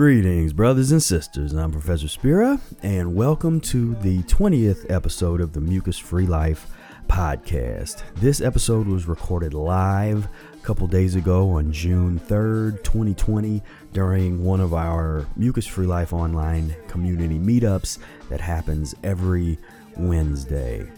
[0.00, 1.52] Greetings, brothers and sisters.
[1.52, 6.68] I'm Professor Spira, and welcome to the 20th episode of the Mucus Free Life
[7.06, 8.02] podcast.
[8.14, 14.60] This episode was recorded live a couple days ago on June 3rd, 2020, during one
[14.60, 17.98] of our Mucus Free Life online community meetups
[18.30, 19.58] that happens every
[19.98, 20.90] Wednesday.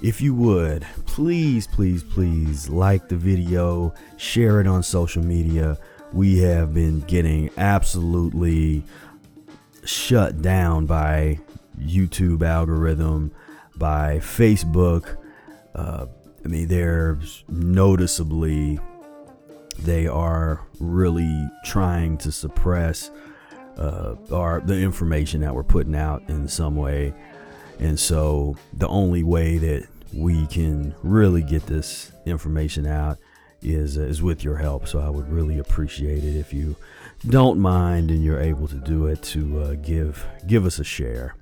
[0.00, 5.76] If you would, please, please, please like the video, share it on social media.
[6.12, 8.84] We have been getting absolutely
[9.84, 11.40] shut down by
[11.80, 13.32] YouTube algorithm,
[13.76, 15.16] by Facebook.
[15.74, 16.06] Uh,
[16.44, 18.78] I mean, they're noticeably,
[19.78, 23.10] they are really trying to suppress
[23.78, 27.14] uh, our the information that we're putting out in some way.
[27.78, 33.18] And so the only way that we can really get this information out
[33.62, 34.88] is uh, is with your help.
[34.88, 36.76] So I would really appreciate it if you
[37.28, 41.36] don't mind and you're able to do it to uh, give give us a share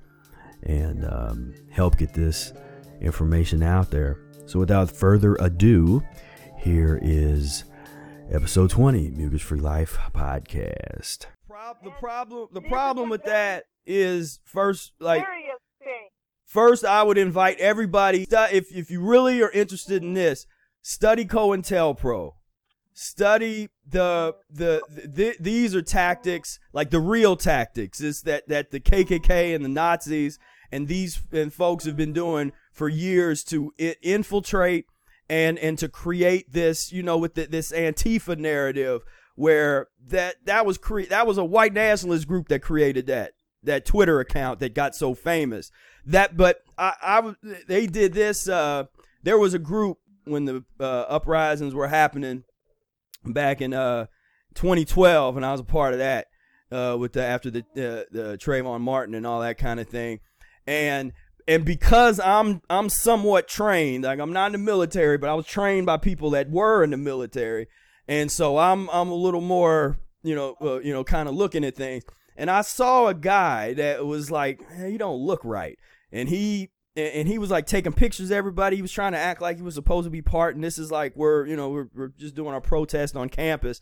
[0.62, 2.52] and um, help get this
[3.00, 4.18] information out there.
[4.46, 6.02] So without further ado,
[6.58, 7.64] here is
[8.30, 11.26] episode 20 Mucus Free Life podcast.
[11.82, 15.24] The problem the problem with that is first like
[16.50, 20.46] First, I would invite everybody, if, if you really are interested in this,
[20.82, 22.32] study COINTELPRO.
[22.92, 28.80] Study the, the, the, these are tactics, like the real tactics, is that, that the
[28.80, 30.38] KKK and the Nazis
[30.70, 34.86] and these and folks have been doing for years to infiltrate
[35.28, 39.02] and, and to create this, you know, with the, this Antifa narrative
[39.34, 43.84] where that, that was cre- that was a white nationalist group that created that that
[43.84, 45.70] Twitter account that got so famous.
[46.06, 47.34] That, but I, I
[47.68, 48.48] they did this.
[48.48, 48.84] Uh,
[49.22, 52.44] there was a group when the uh, uprisings were happening
[53.24, 54.06] back in uh
[54.54, 56.26] 2012, and I was a part of that
[56.72, 60.20] uh, with the after the uh, the Trayvon Martin and all that kind of thing,
[60.66, 61.12] and
[61.46, 65.46] and because I'm I'm somewhat trained, like I'm not in the military, but I was
[65.46, 67.66] trained by people that were in the military,
[68.08, 71.64] and so I'm I'm a little more you know uh, you know kind of looking
[71.64, 72.04] at things.
[72.36, 75.78] And I saw a guy that was like, hey, you don't look right.
[76.10, 76.70] And he
[77.00, 78.76] and he was like taking pictures of everybody.
[78.76, 80.54] He was trying to act like he was supposed to be part.
[80.54, 83.80] And this is like we're you know we're, we're just doing our protest on campus.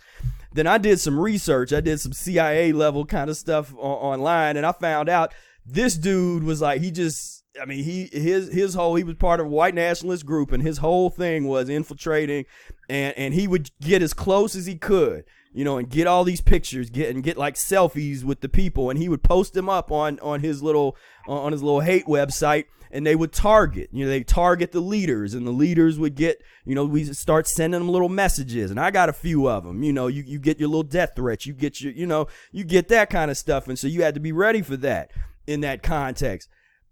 [0.53, 1.73] Then I did some research.
[1.73, 5.35] I did some CIA level kind of stuff online, and I found out
[5.65, 9.41] this dude was like he just I mean, he his his whole he was part
[9.41, 12.45] of a white nationalist group, and his whole thing was infiltrating,
[12.89, 16.25] and and he would get as close as he could you know, and get all
[16.25, 19.69] these pictures, get and get like selfies with the people, and he would post them
[19.69, 20.97] up on on his little
[21.27, 25.35] on his little hate website, and they would target, you know, they target the leaders,
[25.35, 28.91] and the leaders would get, you know, we start sending them little messages, and I
[28.91, 31.53] got a few of them, you know, you you get your little death threats, you
[31.53, 34.21] get your, you know, you get that kind of stuff, and so you had to
[34.21, 35.11] be ready for that
[35.47, 36.49] in that context.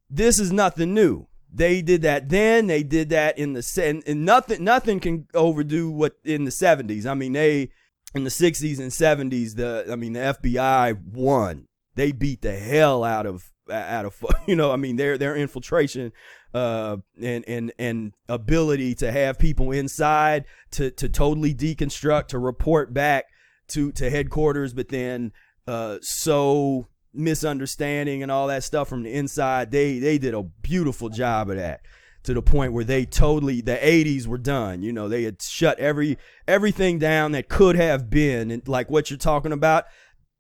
[0.08, 1.26] This is nothing new.
[1.52, 2.66] They did that then.
[2.66, 7.06] They did that in the and, and nothing nothing can overdo what in the seventies.
[7.06, 7.70] I mean they
[8.14, 13.04] in the 60s and 70s the i mean the fbi won they beat the hell
[13.04, 16.12] out of out of you know i mean their their infiltration
[16.54, 22.92] uh and and and ability to have people inside to to totally deconstruct to report
[22.92, 23.26] back
[23.68, 25.32] to to headquarters but then
[25.66, 31.08] uh so misunderstanding and all that stuff from the inside they they did a beautiful
[31.08, 31.80] job of that
[32.22, 35.78] to the point where they totally the 80s were done you know they had shut
[35.78, 39.84] every everything down that could have been and like what you're talking about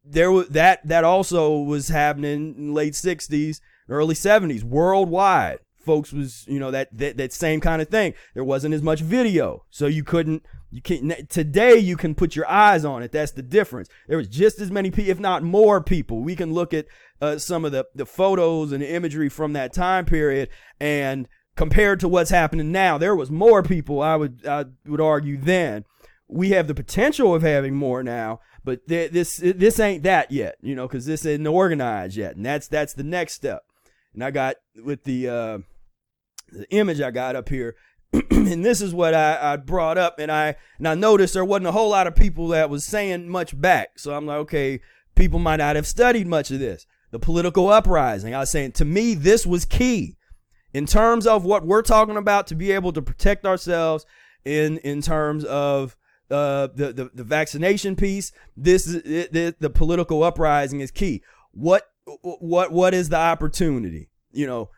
[0.08, 5.58] there was that that also was happening in late 60s early 70s worldwide.
[5.84, 8.14] Folks was you know that, that that same kind of thing.
[8.34, 12.48] There wasn't as much video so you couldn't you can't today you can put your
[12.50, 13.12] eyes on it.
[13.12, 13.88] That's the difference.
[14.08, 16.22] There was just as many people if not more people.
[16.22, 16.86] We can look at
[17.20, 20.48] uh, some of the the photos and the imagery from that time period
[20.80, 22.98] and compared to what's happening now.
[22.98, 25.84] There was more people, I would I would argue then.
[26.28, 30.56] We have the potential of having more now, but th- this this ain't that yet,
[30.60, 33.62] you know, because this isn't organized yet, and that's that's the next step.
[34.12, 35.58] And I got with the uh,
[36.50, 37.76] the image I got up here,
[38.12, 41.68] and this is what I, I brought up, and I and I noticed there wasn't
[41.68, 44.00] a whole lot of people that was saying much back.
[44.00, 44.80] So I'm like, okay,
[45.14, 46.86] people might not have studied much of this.
[47.12, 48.34] The political uprising.
[48.34, 50.16] I was saying to me, this was key
[50.74, 54.04] in terms of what we're talking about to be able to protect ourselves
[54.44, 55.96] in in terms of
[56.30, 61.22] uh, the, the the vaccination piece, this is the, the political uprising is key.
[61.52, 61.88] What
[62.22, 64.08] what what is the opportunity?
[64.32, 64.70] You know,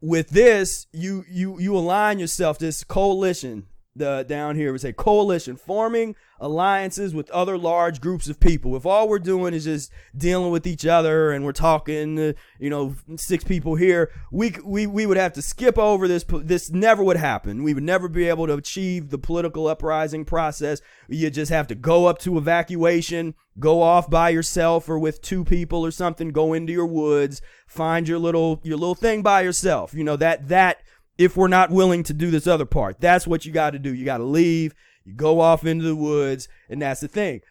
[0.00, 3.66] with this, you you you align yourself this coalition
[3.96, 8.76] the down here would say coalition, forming alliances with other large groups of people.
[8.76, 12.16] If all we're doing is just dealing with each other and we're talking,
[12.58, 16.24] you know, six people here, we we we would have to skip over this.
[16.28, 17.62] This never would happen.
[17.62, 20.80] We would never be able to achieve the political uprising process.
[21.08, 25.44] You just have to go up to evacuation, go off by yourself or with two
[25.44, 26.30] people or something.
[26.30, 29.94] Go into your woods, find your little your little thing by yourself.
[29.94, 30.82] You know that that
[31.20, 32.98] if we're not willing to do this other part.
[32.98, 33.92] That's what you got to do.
[33.94, 34.74] You got to leave,
[35.04, 37.42] you go off into the woods, and that's the thing.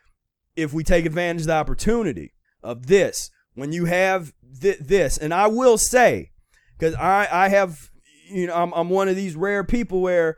[0.56, 2.33] If we take advantage of the opportunity
[2.63, 6.31] of this, when you have th- this, and I will say,
[6.80, 7.92] because I, I have,
[8.31, 10.38] you know, I'm, I'm one of these rare people where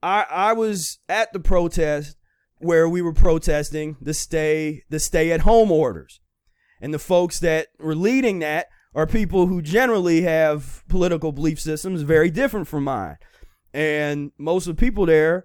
[0.00, 2.16] I, I was at the protest
[2.58, 6.20] where we were protesting the stay, the stay at home orders.
[6.80, 12.02] And the folks that were leading that are people who generally have political belief systems
[12.02, 13.18] very different from mine.
[13.72, 15.44] And most of the people there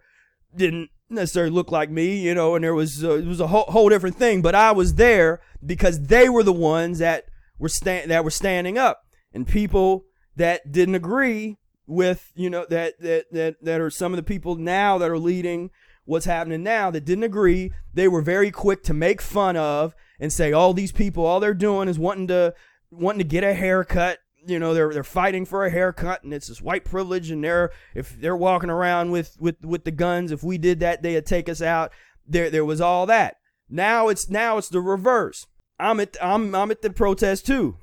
[0.56, 3.66] didn't necessarily look like me, you know, and there was uh, it was a whole,
[3.68, 4.42] whole different thing.
[4.42, 7.26] But I was there because they were the ones that
[7.60, 9.04] were stand that were standing up,
[9.34, 10.06] and people
[10.36, 14.56] that didn't agree with you know that that that that are some of the people
[14.56, 15.70] now that are leading
[16.06, 17.72] what's happening now that didn't agree.
[17.94, 21.54] They were very quick to make fun of and say all these people all they're
[21.54, 22.54] doing is wanting to
[22.98, 24.20] wanting to get a haircut.
[24.46, 27.32] You know, they're they're fighting for a haircut, and it's this white privilege.
[27.32, 31.02] And they're if they're walking around with with with the guns, if we did that,
[31.02, 31.92] they'd take us out.
[32.28, 33.38] There there was all that.
[33.70, 35.48] Now it's now it's the reverse.
[35.80, 37.78] I'm at I'm I'm at the protest too.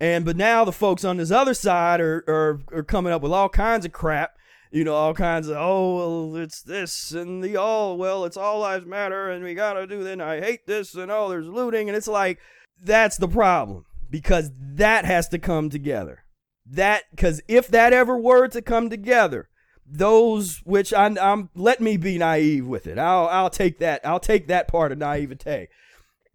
[0.00, 3.32] And but now the folks on this other side are, are are coming up with
[3.32, 4.32] all kinds of crap,
[4.70, 8.60] you know, all kinds of oh well it's this and the all well it's all
[8.60, 11.96] lives matter and we gotta do and I hate this and oh there's looting and
[11.96, 12.38] it's like
[12.82, 16.24] that's the problem because that has to come together.
[16.66, 19.48] That because if that ever were to come together,
[19.86, 22.98] those which I, am let me be naive with it.
[22.98, 24.00] I'll I'll take that.
[24.04, 25.68] I'll take that part of naivete.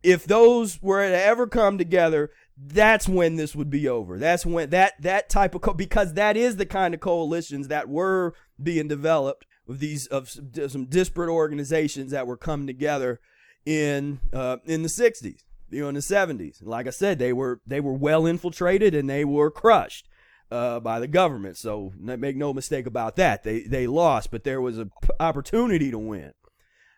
[0.04, 4.18] If those were to ever come together, that's when this would be over.
[4.18, 7.88] That's when that that type of co- because that is the kind of coalitions that
[7.88, 13.19] were being developed with these of some disparate organizations that were coming together
[13.66, 17.59] in uh, in the 60s you know in the 70s like i said they were
[17.65, 20.07] they were well infiltrated and they were crushed
[20.51, 21.57] uh, by the government.
[21.57, 23.44] So make no mistake about that.
[23.44, 26.33] They they lost but there was an opportunity to win.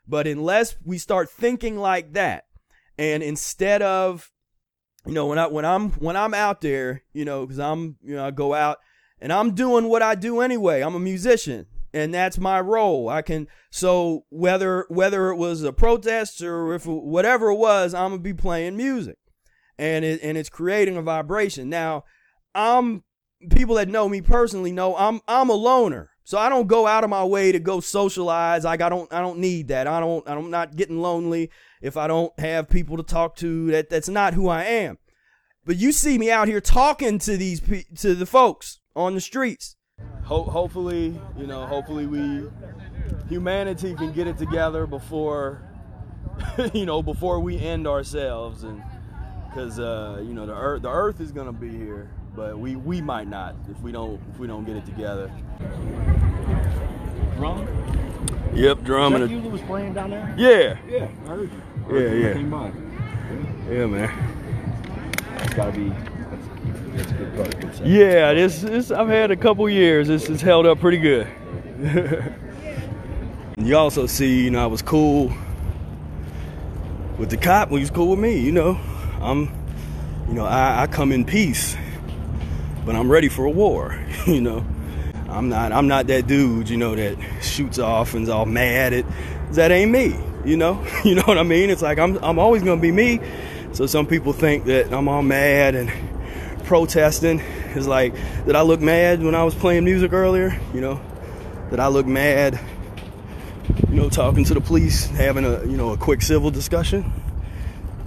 [0.07, 2.45] But unless we start thinking like that
[2.97, 4.31] and instead of
[5.05, 8.15] you know when i when i'm when i'm out there you know because i'm you
[8.15, 8.79] know i go out
[9.21, 10.81] and i'm doing what i do anyway.
[10.81, 13.09] I'm a musician and that's my role.
[13.09, 18.11] I can so whether whether it was a protest or if whatever it was, I'm
[18.11, 19.17] gonna be playing music,
[19.77, 21.69] and it and it's creating a vibration.
[21.69, 22.03] Now,
[22.53, 23.03] I'm
[23.49, 27.03] people that know me personally know I'm I'm a loner, so I don't go out
[27.03, 28.65] of my way to go socialize.
[28.65, 29.87] Like I don't I don't need that.
[29.87, 31.49] I don't I'm not getting lonely
[31.81, 33.71] if I don't have people to talk to.
[33.71, 34.97] That that's not who I am.
[35.65, 37.61] But you see me out here talking to these
[37.99, 39.76] to the folks on the streets
[40.27, 42.43] ho- hopefully, you know, hopefully we
[43.29, 45.61] humanity can get it together before,
[46.73, 48.83] you know, before we end ourselves, and
[49.47, 53.01] because uh, you know the earth the earth is gonna be here, but we we
[53.01, 55.31] might not if we don't if we don't get it together.
[57.37, 57.67] Drum.
[58.53, 59.15] Yep, drum.
[59.15, 60.33] and you was playing down there.
[60.37, 60.77] Yeah.
[60.89, 61.61] Yeah, I heard you.
[61.75, 62.33] I heard yeah, you yeah.
[62.33, 62.71] Came by.
[63.69, 64.11] Yeah, man.
[65.43, 65.93] It's gotta be
[67.83, 70.07] Yeah, this, this I've had a couple years.
[70.07, 71.27] This has held up pretty good.
[73.57, 75.31] you also see, you know, I was cool
[77.17, 78.39] with the cop when he was cool with me.
[78.39, 78.79] You know,
[79.21, 79.51] I'm,
[80.27, 81.77] you know, I, I come in peace,
[82.85, 83.99] but I'm ready for a war.
[84.27, 84.65] you know,
[85.29, 89.05] I'm not, I'm not that dude, you know, that shoots off and's all mad at.
[89.51, 90.15] That ain't me.
[90.45, 91.69] You know, you know what I mean?
[91.69, 93.19] It's like I'm, I'm always gonna be me.
[93.73, 95.91] So some people think that I'm all mad and
[96.67, 97.39] protesting
[97.75, 98.13] is like,
[98.45, 100.59] did I look mad when I was playing music earlier?
[100.73, 101.01] You know,
[101.69, 102.59] did I look mad?
[103.89, 107.11] You know, talking to the police, having a you know a quick civil discussion.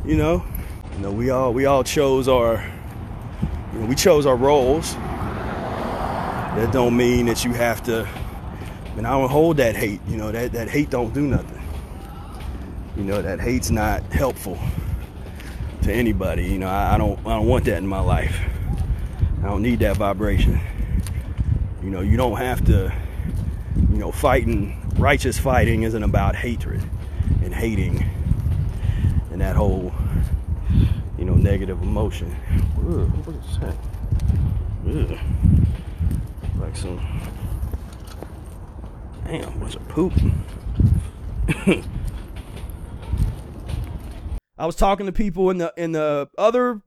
[0.05, 0.45] You know,
[0.95, 2.65] you know we all we all chose our
[3.73, 4.95] you know, we chose our roles.
[4.95, 8.07] That don't mean that you have to.
[8.97, 10.01] And I don't hold that hate.
[10.07, 11.63] You know that that hate don't do nothing.
[12.97, 14.59] You know that hate's not helpful
[15.83, 16.45] to anybody.
[16.45, 18.39] You know, I, I, don't I don't want that in my life.
[19.43, 20.61] I don't need that vibration.
[21.83, 22.93] You know, you don't have to.
[23.77, 26.83] You know, fighting righteous fighting isn't about hatred
[27.43, 28.05] and hating
[29.31, 29.93] and that whole
[31.19, 32.37] you know negative emotion.
[32.79, 33.77] Ugh, what is that?
[34.87, 35.19] Ugh.
[36.61, 37.01] Like some
[39.25, 40.13] Damn, bunch a poop.
[44.61, 46.83] I was talking to people in the in the other,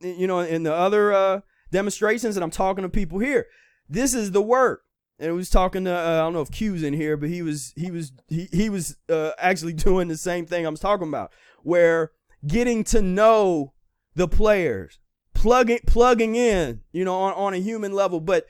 [0.00, 1.40] you know, in the other uh,
[1.72, 3.46] demonstrations, and I'm talking to people here.
[3.88, 4.82] This is the work.
[5.18, 7.40] And I was talking to uh, I don't know if Q's in here, but he
[7.40, 11.08] was he was he he was uh, actually doing the same thing I was talking
[11.08, 12.10] about, where
[12.46, 13.72] getting to know
[14.14, 14.98] the players,
[15.32, 18.20] plugging plugging in, you know, on, on a human level.
[18.20, 18.46] But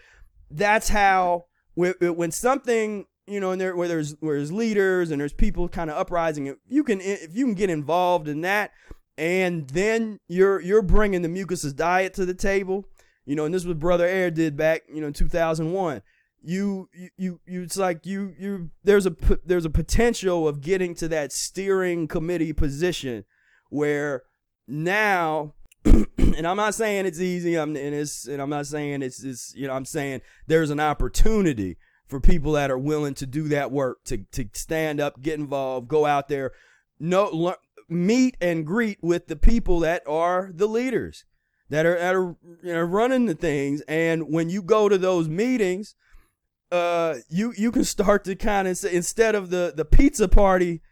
[0.50, 5.32] that's how when something you know, and there where there's where there's leaders and there's
[5.32, 8.72] people kind of uprising, you can if you can get involved in that,
[9.16, 12.86] and then you're you're bringing the mucusless diet to the table,
[13.24, 16.02] you know, and this is what Brother Air did back, you know, in 2001.
[16.46, 18.70] You, you, you, you, it's like you, you.
[18.82, 19.16] There's a
[19.46, 23.24] there's a potential of getting to that steering committee position
[23.70, 24.24] where
[24.68, 25.54] now
[25.84, 27.56] and I'm not saying it's easy.
[27.56, 30.80] I'm and it's and I'm not saying it's it's you know I'm saying there's an
[30.80, 31.76] opportunity
[32.14, 35.88] for people that are willing to do that work to to stand up, get involved,
[35.88, 36.52] go out there,
[37.00, 37.56] no
[37.88, 41.24] meet and greet with the people that are the leaders
[41.70, 43.80] that are that are you know, running the things.
[43.88, 45.96] And when you go to those meetings,
[46.70, 50.82] uh, you you can start to kind of say instead of the the pizza party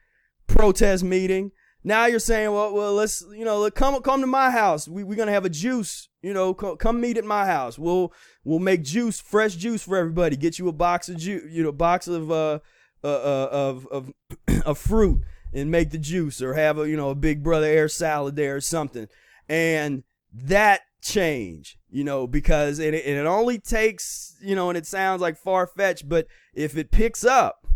[0.49, 1.52] protest meeting
[1.85, 4.87] now you're saying, well, well, let's, you know, come come to my house.
[4.87, 6.09] We we're gonna have a juice.
[6.23, 7.79] You know, come, come meet at my house.
[7.79, 8.12] We'll
[8.44, 10.37] we'll make juice, fresh juice for everybody.
[10.37, 12.61] Get you a box of juice, you know, box of uh,
[13.04, 14.12] uh, uh of of
[14.66, 15.22] of fruit
[15.52, 18.56] and make the juice, or have a you know a Big Brother air salad there
[18.56, 19.08] or something.
[19.49, 24.87] And that change, you know, because it it, it only takes, you know, and it
[24.87, 27.66] sounds like far fetched, but if it picks up,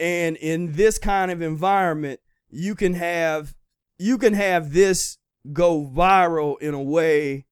[0.00, 3.54] and in this kind of environment you can have
[3.98, 5.18] you can have this
[5.52, 7.46] go viral in a way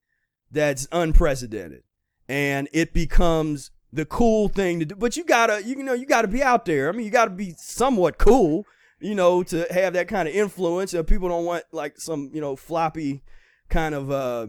[0.51, 1.83] that's unprecedented
[2.29, 6.29] and it becomes the cool thing to do but you gotta you know you gotta
[6.29, 8.65] be out there i mean you gotta be somewhat cool
[9.01, 12.41] you know to have that kind of influence uh, people don't want like some you
[12.41, 13.23] know floppy
[13.71, 14.47] kind of uh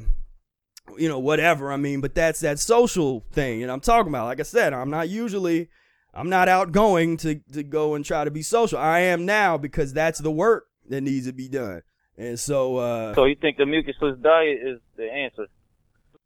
[0.97, 4.39] you know whatever i mean but that's that social thing and i'm talking about like
[4.39, 5.69] i said i'm not usually
[6.13, 8.77] I'm not outgoing to, to go and try to be social.
[8.77, 11.81] I am now because that's the work that needs to be done.
[12.17, 15.47] And so uh So you think the mucusless diet is the answer?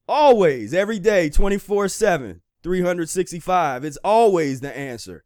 [0.08, 3.84] Always, every day, 24/7, 365.
[3.86, 5.24] It's always the answer.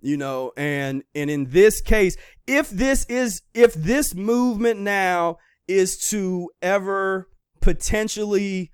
[0.00, 2.16] You know, and and in this case,
[2.46, 7.28] if this is if this movement now is to ever
[7.60, 8.70] potentially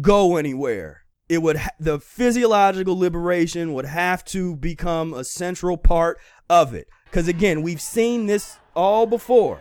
[0.00, 6.18] go anywhere, it would ha- the physiological liberation would have to become a central part
[6.48, 9.60] of it because again we've seen this all before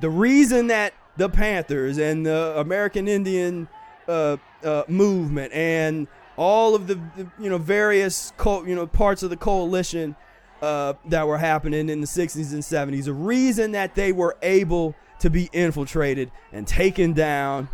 [0.00, 3.68] the reason that the panthers and the american indian
[4.12, 9.22] uh, uh, movement and all of the, the, you know various co- you know parts
[9.22, 10.16] of the coalition
[10.60, 14.94] uh, that were happening in the 60s and 70s the reason that they were able
[15.18, 17.68] to be infiltrated and taken down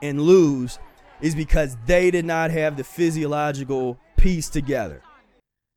[0.00, 0.78] and lose
[1.20, 5.02] is because they did not have the physiological piece together.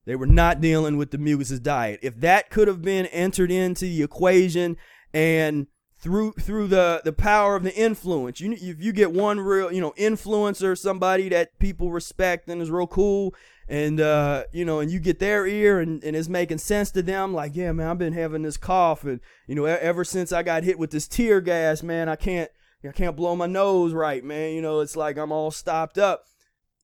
[0.06, 2.00] They were not dealing with the mucus diet.
[2.04, 4.78] If that could have been entered into the equation
[5.14, 5.68] and
[6.06, 9.82] through through the the power of the influence, you if you get one real you
[9.82, 13.34] know influencer, somebody that people respect and is real cool,
[13.68, 17.02] and uh, you know, and you get their ear and, and it's making sense to
[17.02, 20.44] them, like yeah, man, I've been having this cough, and you know, ever since I
[20.44, 22.52] got hit with this tear gas, man, I can't
[22.88, 24.54] I can't blow my nose right, man.
[24.54, 26.26] You know, it's like I'm all stopped up.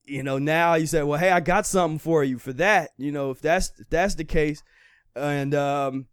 [0.02, 2.90] You know, now you say, well, hey, I got something for you for that.
[2.98, 4.64] You know, if that's if that's the case,
[5.14, 6.06] and um,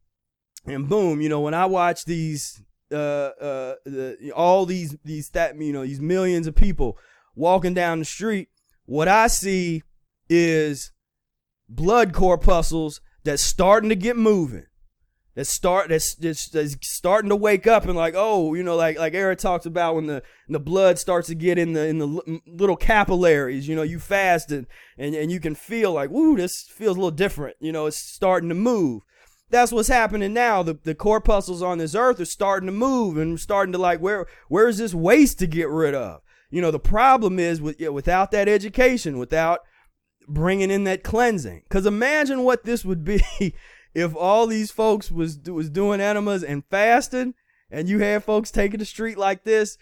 [0.67, 5.59] and boom, you know, when I watch these uh uh the, all these these that
[5.59, 6.97] you know these millions of people
[7.35, 8.49] walking down the street,
[8.85, 9.83] what I see
[10.29, 10.91] is
[11.67, 14.65] blood corpuscles that's starting to get moving
[15.35, 18.99] that start that's, that's, that's starting to wake up and like oh you know like
[18.99, 22.41] like Ehret talks about when the the blood starts to get in the in the
[22.45, 24.67] little capillaries you know you fast and
[24.97, 27.95] and, and you can feel like woo this feels a little different you know it's
[27.95, 29.03] starting to move
[29.49, 33.39] that's what's happening now the the corpuscles on this earth are starting to move and
[33.39, 37.39] starting to like where where's this waste to get rid of you know the problem
[37.39, 39.61] is with without that education without
[40.27, 43.21] bringing in that cleansing because imagine what this would be
[43.93, 47.33] if all these folks was was doing enemas and fasting,
[47.71, 49.77] and you had folks taking the street like this,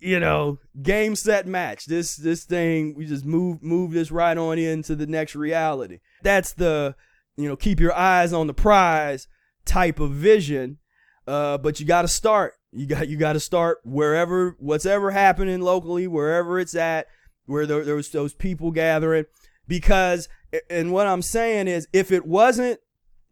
[0.00, 1.86] you know, game set match.
[1.86, 6.00] This this thing we just move move this right on into the next reality.
[6.22, 6.94] That's the
[7.38, 9.28] you know keep your eyes on the prize
[9.64, 10.78] type of vision.
[11.26, 12.54] Uh, but you got to start.
[12.72, 17.06] You got you got to start wherever what's ever happening locally, wherever it's at,
[17.46, 19.24] where there, those people gathering.
[19.66, 20.28] because
[20.70, 22.80] and what I'm saying is if it wasn't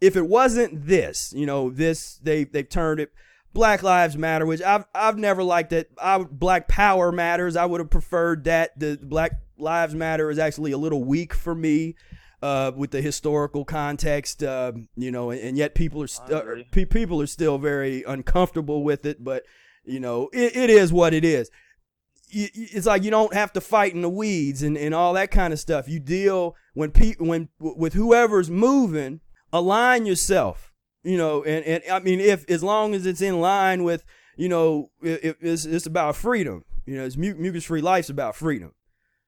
[0.00, 3.12] if it wasn't this, you know, this they they've turned it
[3.52, 5.90] Black Lives Matter, which I've I've never liked it.
[6.00, 7.56] I Black Power matters.
[7.56, 8.78] I would have preferred that.
[8.78, 11.94] The Black Lives Matter is actually a little weak for me.
[12.42, 16.42] Uh, with the historical context, uh, you know, and, and, yet people are st- uh,
[16.70, 19.24] pe- people are still very uncomfortable with it.
[19.24, 19.44] But
[19.84, 21.50] you know, it, it is what it is.
[22.30, 25.54] It's like you don't have to fight in the weeds and, and all that kind
[25.54, 25.88] of stuff.
[25.88, 30.74] You deal when pe- when with whoever's moving, align yourself
[31.06, 34.04] you know, and, and I mean, if as long as it's in line with,
[34.36, 36.64] you know, it, it's, it's about freedom.
[36.84, 38.72] You know, it's mucus free life's about freedom.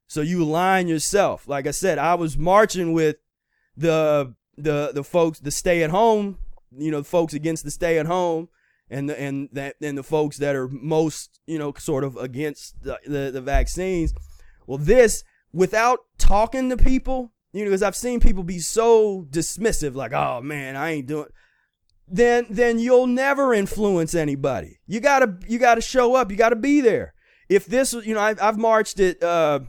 [0.08, 1.46] So you align yourself.
[1.46, 3.16] Like I said, I was marching with
[3.76, 6.38] the the the folks, the stay at home,
[6.76, 8.48] you know, folks against the stay at home,
[8.90, 12.82] and the and that and the folks that are most, you know, sort of against
[12.82, 14.12] the, the, the vaccines.
[14.66, 15.22] Well, this
[15.52, 20.40] without talking to people, you know, because I've seen people be so dismissive, like, oh
[20.40, 21.28] man, I ain't doing
[22.10, 24.78] then then you'll never influence anybody.
[24.86, 26.30] You gotta you gotta show up.
[26.30, 27.14] You gotta be there.
[27.48, 29.60] If this, you know, I've, I've marched at uh,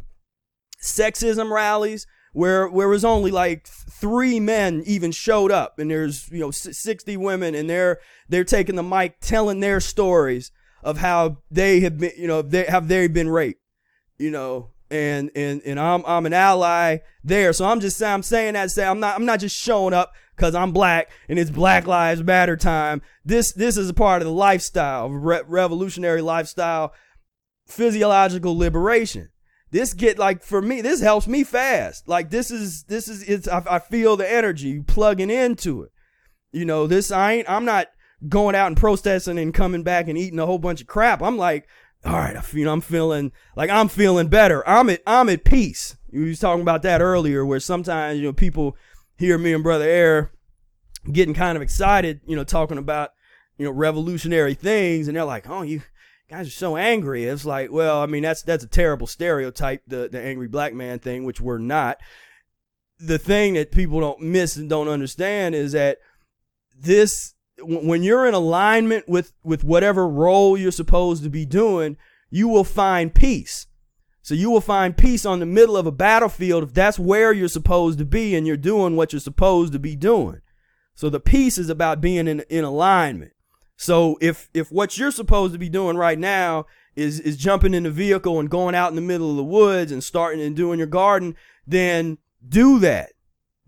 [0.81, 6.39] sexism rallies where where was only like three men even showed up, and there's you
[6.39, 10.51] know sixty women, and they're they're taking the mic telling their stories
[10.83, 13.61] of how they have been, you know, they have they been raped,
[14.17, 17.53] you know, and and and I'm I'm an ally there.
[17.53, 20.55] So I'm just I'm saying that say I'm not I'm not just showing up because
[20.55, 23.01] I'm black and it's Black Lives Matter time.
[23.25, 26.93] This this is a part of the lifestyle, re- revolutionary lifestyle,
[27.67, 29.29] physiological liberation.
[29.71, 32.07] This get like for me, this helps me fast.
[32.07, 35.91] Like this is this is it's I, I feel the energy plugging into it.
[36.51, 37.87] You know, this I ain't I'm not
[38.27, 41.21] going out and protesting and coming back and eating a whole bunch of crap.
[41.21, 41.67] I'm like,
[42.03, 44.67] all right, I feel I'm feeling like I'm feeling better.
[44.67, 45.95] I'm at I'm at peace.
[46.11, 48.75] You was talking about that earlier, where sometimes you know people
[49.17, 50.31] hear me and Brother Air
[51.11, 53.11] getting kind of excited, you know, talking about,
[53.57, 55.81] you know, revolutionary things, and they're like, oh, you
[56.29, 57.25] guys are so angry.
[57.25, 60.99] It's like, well, I mean, that's that's a terrible stereotype, the the angry black man
[60.99, 61.97] thing, which we're not.
[62.99, 65.97] The thing that people don't miss and don't understand is that
[66.77, 71.97] this when you're in alignment with with whatever role you're supposed to be doing,
[72.29, 73.65] you will find peace.
[74.21, 77.47] So you will find peace on the middle of a battlefield if that's where you're
[77.47, 80.41] supposed to be and you're doing what you're supposed to be doing.
[80.93, 83.31] So the peace is about being in, in alignment.
[83.81, 86.65] So if if what you're supposed to be doing right now
[86.97, 89.89] is is jumping in the vehicle and going out in the middle of the woods
[89.93, 93.13] and starting and doing your garden, then do that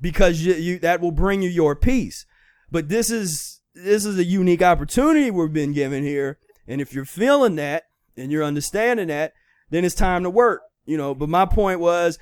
[0.02, 2.26] because you, you that will bring you your peace.
[2.69, 7.06] But this is this is a unique opportunity we've been given here, and if you're
[7.06, 7.84] feeling that
[8.17, 9.32] and you're understanding that,
[9.69, 10.63] then it's time to work.
[10.86, 12.19] You know, but my point was,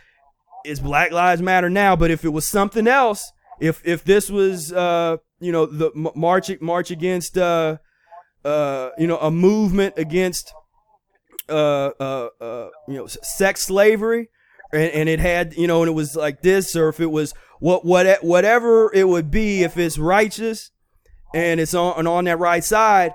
[0.63, 1.95] it's Black Lives Matter now.
[1.95, 6.51] But if it was something else, if if this was uh you know the march
[6.61, 7.77] march against uh
[8.45, 10.53] uh you know a movement against
[11.49, 14.29] uh uh uh you know sex slavery.
[14.71, 17.33] And, and it had you know and it was like this or if it was
[17.59, 20.69] what what whatever it would be if it's righteous
[21.33, 23.13] and it's on and on that right side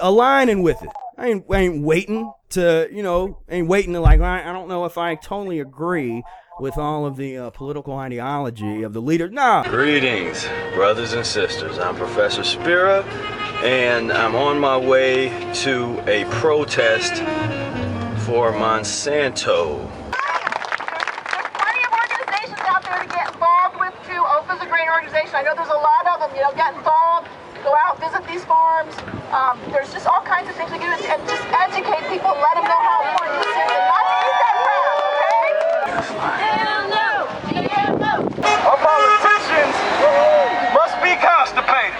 [0.00, 0.90] aligning with it.
[1.16, 4.68] I ain't, I ain't waiting to, you know, ain't waiting to like, I, I don't
[4.68, 6.22] know if I totally agree
[6.60, 9.28] with all of the uh, political ideology of the leader.
[9.28, 9.62] Nah.
[9.64, 11.78] Greetings, brothers and sisters.
[11.78, 13.02] I'm Professor Spira,
[13.62, 15.28] and I'm on my way
[15.62, 17.22] to a protest
[18.26, 19.78] for Monsanto.
[21.30, 24.20] There's plenty of organizations out there to get involved with too.
[24.36, 25.34] Open's a great organization.
[25.34, 27.28] I know there's a lot of them, you know, get involved,
[27.62, 28.94] go out, visit these farms.
[29.30, 32.54] Um, there's just all kinds of things we can do and just educate people, let
[32.58, 35.48] them know how important this is and not to eat that crap, okay?
[36.16, 37.28] Hell no!
[37.52, 38.12] GMO!
[38.40, 39.74] Our politicians
[40.72, 41.92] must be constipated.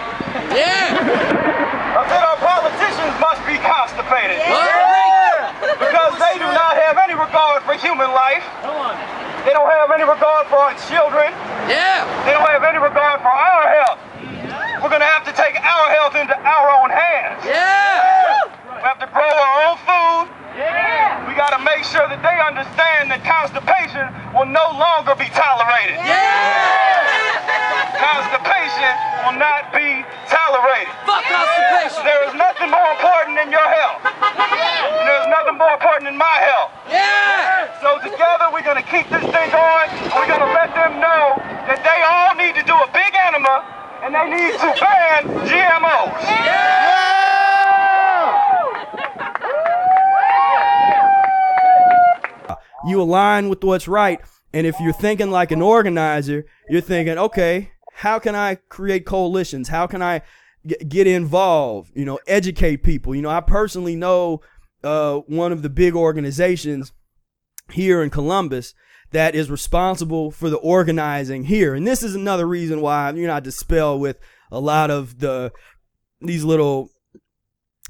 [0.49, 0.97] Yeah!
[0.97, 4.41] I said our politicians must be constipated.
[4.41, 5.53] Yeah!
[5.77, 8.45] Because they do not have any regard for human life.
[9.45, 11.29] They don't have any regard for our children.
[11.69, 12.09] Yeah!
[12.25, 14.01] They don't have any regard for our health.
[14.81, 17.45] We're gonna have to take our health into our own hands.
[17.45, 18.49] Yeah!
[18.73, 20.38] We have to grow our own food.
[20.59, 21.23] Yeah.
[21.31, 25.95] We gotta make sure that they understand that constipation will no longer be tolerated.
[26.03, 27.95] Yeah!
[28.03, 28.91] Constipation
[29.23, 30.91] will not be tolerated.
[31.07, 32.03] Fuck constipation!
[32.03, 34.03] There is nothing more important than your health.
[34.03, 36.75] There's nothing more important than my health.
[36.91, 37.71] Yeah!
[37.79, 39.89] So together we're gonna keep this thing going.
[40.11, 41.39] We're gonna let them know
[41.71, 43.63] that they all need to do a big enema
[44.03, 47.38] and they need to ban GMOs.
[52.87, 54.21] You align with what's right,
[54.53, 59.69] And if you're thinking like an organizer, you're thinking, okay, how can I create coalitions?
[59.69, 60.23] How can I
[60.65, 61.91] g- get involved?
[61.95, 63.15] You know, educate people.
[63.15, 64.41] You know, I personally know
[64.83, 66.93] uh, one of the big organizations
[67.73, 68.75] here in Columbus
[69.11, 71.75] that is responsible for the organizing here.
[71.75, 74.19] And this is another reason why you're not dispel with
[74.51, 75.53] a lot of the
[76.21, 76.91] these little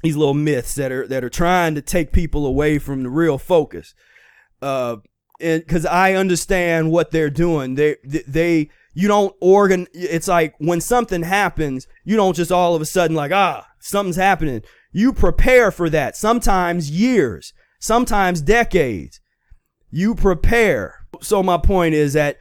[0.03, 3.37] these little myths that are that are trying to take people away from the real
[3.37, 3.93] focus.
[4.61, 4.97] Uh,
[5.41, 9.87] and because I understand what they're doing, they they you don't organ.
[9.93, 14.17] It's like when something happens, you don't just all of a sudden like ah something's
[14.17, 14.63] happening.
[14.91, 16.17] You prepare for that.
[16.17, 19.21] Sometimes years, sometimes decades.
[19.91, 21.05] You prepare.
[21.21, 22.37] So my point is that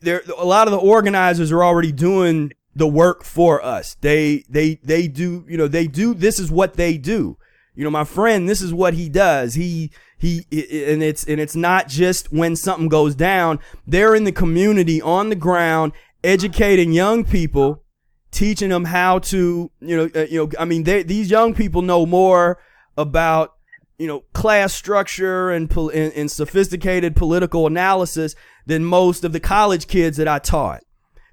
[0.00, 3.96] there a lot of the organizers are already doing the work for us.
[4.00, 7.36] They they they do you know they do this is what they do.
[7.78, 9.54] You know my friend this is what he does.
[9.54, 13.60] He he and it's and it's not just when something goes down.
[13.86, 15.92] They're in the community on the ground
[16.24, 17.84] educating young people,
[18.32, 21.82] teaching them how to you know uh, you know I mean they, these young people
[21.82, 22.58] know more
[22.96, 23.54] about
[23.96, 28.34] you know class structure and, and and sophisticated political analysis
[28.66, 30.82] than most of the college kids that I taught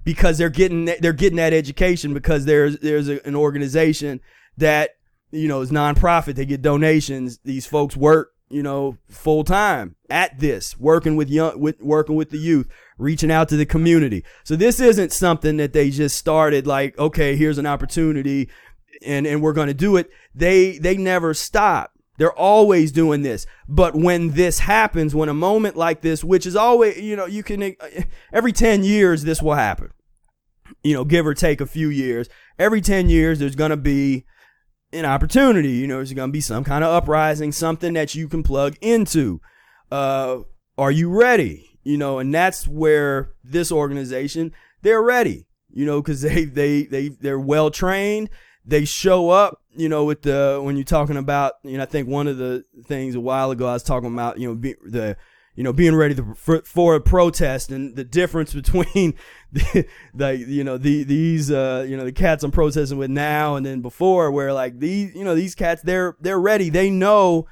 [0.04, 4.20] because they're getting they're getting that education because there's there's a, an organization
[4.56, 4.95] that
[5.30, 6.34] you know is nonprofit.
[6.34, 7.38] They get donations.
[7.44, 12.30] These folks work you know full time at this, working with young with working with
[12.30, 14.24] the youth, reaching out to the community.
[14.44, 18.48] So this isn't something that they just started like okay here's an opportunity
[19.04, 20.10] and and we're going to do it.
[20.34, 21.92] They they never stop.
[22.18, 23.46] They're always doing this.
[23.68, 27.42] But when this happens, when a moment like this, which is always, you know, you
[27.42, 27.76] can,
[28.32, 29.92] every 10 years, this will happen
[30.82, 32.28] you know, give or take a few years.
[32.58, 34.24] Every 10 years, there's going to be
[34.92, 35.70] an opportunity.
[35.70, 38.76] You know, there's going to be some kind of uprising, something that you can plug
[38.80, 39.40] into.
[39.90, 40.40] Uh,
[40.78, 41.78] are you ready?
[41.84, 47.08] You know, and that's where this organization, they're ready, you know, because they, they, they,
[47.08, 48.30] they're well trained.
[48.64, 52.08] They show up, you know, with the, when you're talking about, you know, I think
[52.08, 55.16] one of the things a while ago I was talking about, you know, the,
[55.56, 59.14] you know, being ready to, for, for a protest and the difference between
[59.50, 63.56] the, the you know, the, these, uh, you know, the cats I'm protesting with now
[63.56, 66.68] and then before where like these, you know, these cats, they're, they're ready.
[66.68, 67.46] They know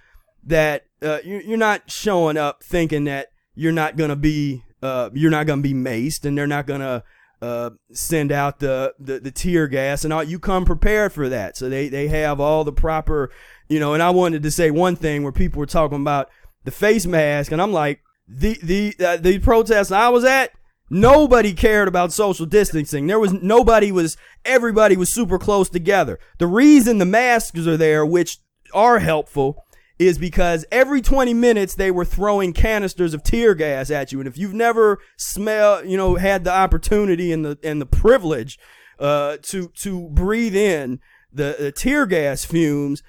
[0.45, 5.11] that, uh, you, you're not showing up thinking that you're not going to be, uh,
[5.15, 7.03] you're not going to be maced and they're not going to,
[7.41, 10.23] uh, send out the, the, the tear gas and all.
[10.23, 11.57] You come prepared for that.
[11.57, 13.31] So they, they have all the proper,
[13.69, 16.31] you know, and I wanted to say one thing where people were talking about
[16.65, 20.51] the face mask and I'm like, the, the, uh, the protests I was at,
[20.89, 23.07] nobody cared about social distancing.
[23.07, 26.19] There was nobody was, everybody was super close together.
[26.39, 28.39] The reason the masks are there, which
[28.73, 29.63] are helpful,
[29.99, 34.21] is because every 20 minutes they were throwing canisters of tear gas at you.
[34.21, 38.59] And if you've never smell, you know, had the opportunity and the and the privilege
[38.99, 41.01] uh, to to breathe in
[41.33, 43.03] the, the tear gas fumes,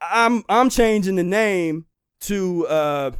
[0.00, 1.86] I'm I'm changing the name
[2.22, 3.10] to uh,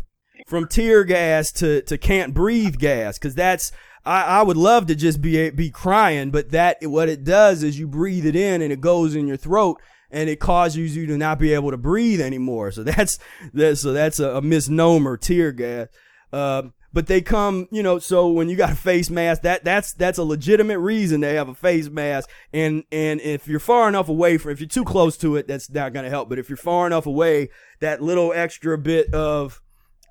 [0.46, 3.72] from tear gas to to can't breathe gas because that's
[4.04, 7.78] I, I would love to just be be crying, but that what it does is
[7.78, 11.16] you breathe it in and it goes in your throat and it causes you to
[11.16, 12.70] not be able to breathe anymore.
[12.72, 13.18] So that's
[13.54, 13.78] that.
[13.78, 15.88] So that's a, a misnomer, tear gas.
[16.32, 16.62] Uh,
[16.92, 17.98] but they come, you know.
[17.98, 21.48] So when you got a face mask, that that's that's a legitimate reason they have
[21.48, 22.28] a face mask.
[22.52, 25.70] And and if you're far enough away from, if you're too close to it, that's
[25.70, 26.28] not gonna help.
[26.28, 27.48] But if you're far enough away,
[27.80, 29.60] that little extra bit of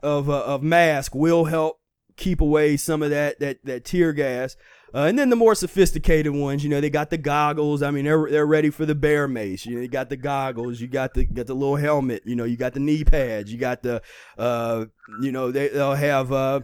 [0.01, 1.79] of uh, of mask will help
[2.17, 4.55] keep away some of that that that tear gas.
[4.93, 7.81] Uh, and then the more sophisticated ones, you know, they got the goggles.
[7.81, 9.65] I mean, they're they're ready for the bear mace.
[9.65, 12.23] You know, you got the goggles, you got the got the little helmet.
[12.25, 14.01] You know, you got the knee pads, you got the,
[14.37, 14.85] uh,
[15.21, 16.61] you know, they they'll have uh,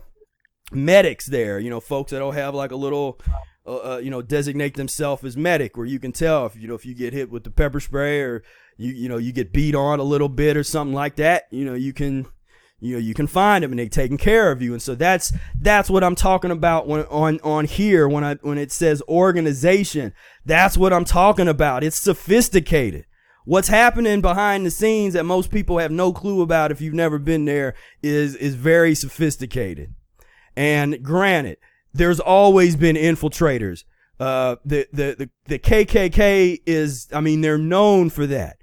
[0.71, 1.59] medics there.
[1.59, 3.19] You know, folks that'll have like a little.
[3.65, 6.73] Uh, uh, you know, designate themselves as medic, where you can tell if you know
[6.73, 8.41] if you get hit with the pepper spray or
[8.77, 11.47] you you know you get beat on a little bit or something like that.
[11.51, 12.27] You know, you can
[12.79, 15.33] you know you can find them and they're taking care of you and so that's
[15.59, 20.13] that's what i'm talking about when on on here when i when it says organization
[20.45, 23.05] that's what i'm talking about it's sophisticated
[23.45, 27.17] what's happening behind the scenes that most people have no clue about if you've never
[27.17, 29.93] been there is is very sophisticated
[30.57, 31.57] and granted
[31.93, 33.85] there's always been infiltrators
[34.19, 38.57] uh the the the, the kkk is i mean they're known for that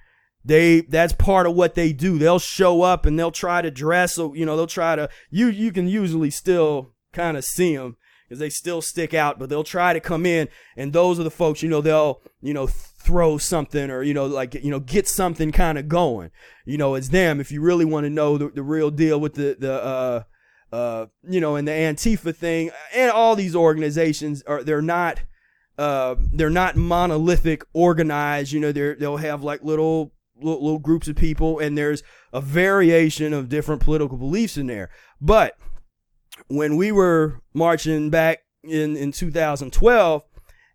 [0.45, 2.19] they that's part of what they do.
[2.19, 4.19] They'll show up and they'll try to dress.
[4.19, 7.97] You know they'll try to you you can usually still kind of see them
[8.29, 9.39] because they still stick out.
[9.39, 12.53] But they'll try to come in, and those are the folks you know they'll you
[12.53, 16.31] know throw something or you know like you know get something kind of going.
[16.67, 17.41] You know it's them.
[17.41, 20.23] If you really want to know the, the real deal with the the uh
[20.75, 25.21] uh, you know, and the Antifa thing, and all these organizations are they're not
[25.79, 28.51] uh, they're not monolithic, organized.
[28.51, 32.41] You know, they're they'll have like little, little little groups of people, and there's a
[32.41, 34.91] variation of different political beliefs in there.
[35.21, 35.57] But
[36.49, 40.25] when we were marching back in in 2012,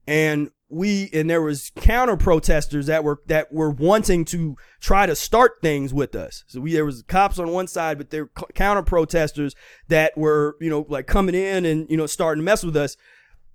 [0.07, 5.15] and we and there was counter protesters that were that were wanting to try to
[5.15, 6.43] start things with us.
[6.47, 9.55] So we there was cops on one side, but there were counter protesters
[9.87, 12.95] that were you know like coming in and you know starting to mess with us.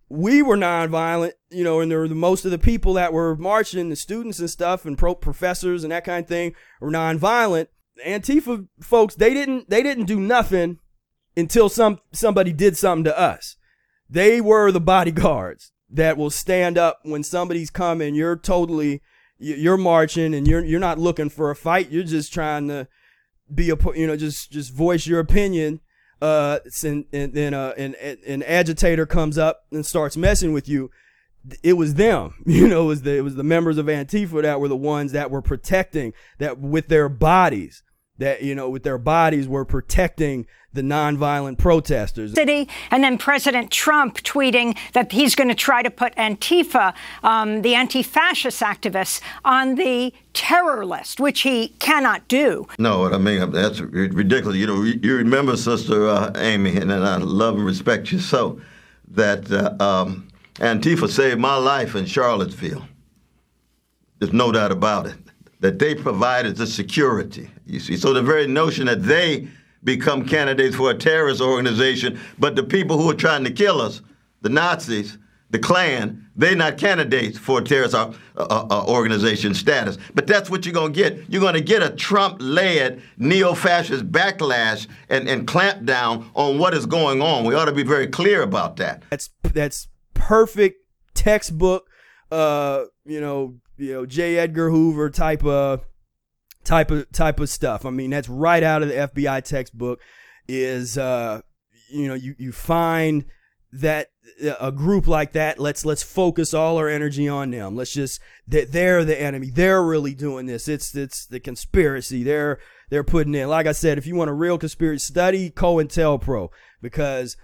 [0.09, 3.37] We were nonviolent, you know, and there were the, most of the people that were
[3.37, 7.68] marching, the students and stuff, and pro professors and that kind of thing were nonviolent.
[8.05, 10.79] Antifa folks, they didn't they didn't do nothing
[11.37, 13.57] until some somebody did something to us.
[14.11, 18.14] They were the bodyguards that will stand up when somebody's coming.
[18.14, 19.02] You're totally
[19.38, 21.90] you're marching and you're you're not looking for a fight.
[21.90, 22.88] You're just trying to
[23.52, 25.80] be a you know just just voice your opinion.
[26.22, 27.94] Uh, and and then uh, an
[28.26, 30.90] an agitator comes up and starts messing with you.
[31.62, 32.84] It was them, you know.
[32.84, 35.42] It was the it was the members of Antifa that were the ones that were
[35.42, 37.82] protecting that with their bodies
[38.18, 42.33] that you know with their bodies were protecting the nonviolent protesters.
[42.33, 47.62] City, and then President Trump tweeting that he's going to try to put Antifa, um,
[47.62, 52.66] the anti-fascist activists, on the terror list, which he cannot do.
[52.79, 54.57] No, I mean that's ridiculous.
[54.57, 58.61] You know, you remember, Sister uh, Amy, and I love and respect you so
[59.09, 62.87] that uh, um, Antifa saved my life in Charlottesville.
[64.18, 65.16] There's no doubt about it.
[65.64, 67.48] That they provided the security.
[67.64, 69.48] You see, so the very notion that they
[69.83, 74.03] become candidates for a terrorist organization, but the people who are trying to kill us,
[74.42, 75.16] the Nazis,
[75.48, 79.96] the Klan, they're not candidates for a terrorist uh, uh, uh, organization status.
[80.14, 81.31] But that's what you're going to get.
[81.31, 86.59] You're going to get a Trump led neo fascist backlash and, and clamp down on
[86.59, 87.46] what is going on.
[87.46, 89.03] We ought to be very clear about that.
[89.09, 90.77] That's, that's perfect
[91.14, 91.87] textbook,
[92.31, 94.38] uh, you know, you know, J.
[94.38, 95.84] Edgar Hoover type of
[96.64, 97.84] type of type of stuff.
[97.84, 100.00] I mean, that's right out of the FBI textbook.
[100.46, 101.40] Is uh,
[101.90, 103.24] you know, you you find
[103.72, 104.10] that
[104.60, 108.72] a group like that let's let's focus all our energy on them let's just that
[108.72, 112.58] they're the enemy they're really doing this it's it's the conspiracy they're
[112.90, 116.48] they're putting in like i said if you want a real conspiracy study cointelpro
[116.80, 117.37] because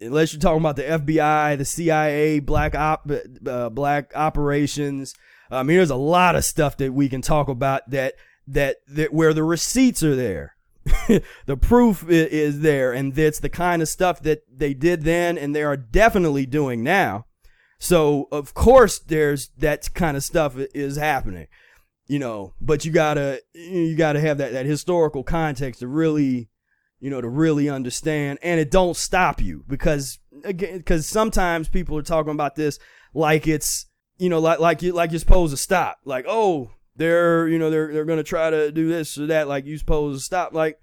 [0.00, 3.10] unless you're talking about the fbi the cia black op
[3.46, 5.14] uh, black operations
[5.50, 8.14] Um, i mean there's a lot of stuff that we can talk about that
[8.48, 10.56] that, that where the receipts are there.
[11.46, 15.54] the proof is there, and that's the kind of stuff that they did then, and
[15.54, 17.26] they are definitely doing now.
[17.78, 21.46] So of course, there's that kind of stuff is happening,
[22.06, 22.54] you know.
[22.60, 26.48] But you gotta you gotta have that that historical context to really,
[27.00, 31.96] you know, to really understand, and it don't stop you because again, because sometimes people
[31.98, 32.78] are talking about this
[33.14, 33.86] like it's
[34.18, 37.70] you know like like you like you're supposed to stop, like oh they're you know
[37.70, 39.48] they're they're gonna try to do this or that.
[39.48, 40.52] Like you supposed to stop.
[40.52, 40.80] Like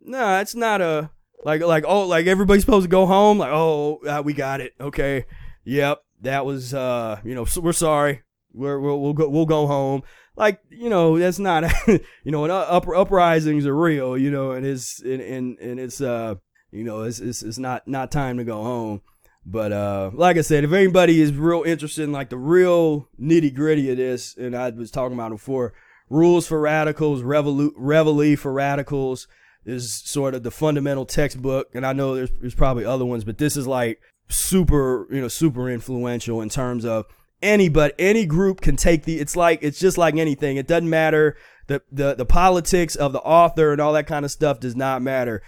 [0.00, 1.10] nah it's not a
[1.44, 3.38] like like oh like everybody's supposed to go home.
[3.38, 4.72] Like oh uh, we got it.
[4.80, 5.26] Okay.
[5.64, 6.02] Yep.
[6.22, 8.22] That was uh you know so we're sorry.
[8.52, 10.02] We're, we'll we'll go we'll go home.
[10.34, 12.00] Like you know that's not you
[12.32, 16.36] know and up, uprisings are real you know and it's and and, and it's uh
[16.70, 19.02] you know it's, it's it's not not time to go home
[19.50, 23.54] but uh, like I said, if anybody is real interested in like the real nitty
[23.54, 25.72] gritty of this, and I was talking about before,
[26.08, 29.26] rules for radicals, revolu- reveille for radicals
[29.64, 31.68] is sort of the fundamental textbook.
[31.74, 35.28] And I know there's, there's probably other ones, but this is like super, you know,
[35.28, 37.06] super influential in terms of
[37.42, 39.18] anybody, any group can take the.
[39.18, 40.58] It's like it's just like anything.
[40.58, 41.36] It doesn't matter
[41.66, 45.02] the the the politics of the author and all that kind of stuff does not
[45.02, 45.42] matter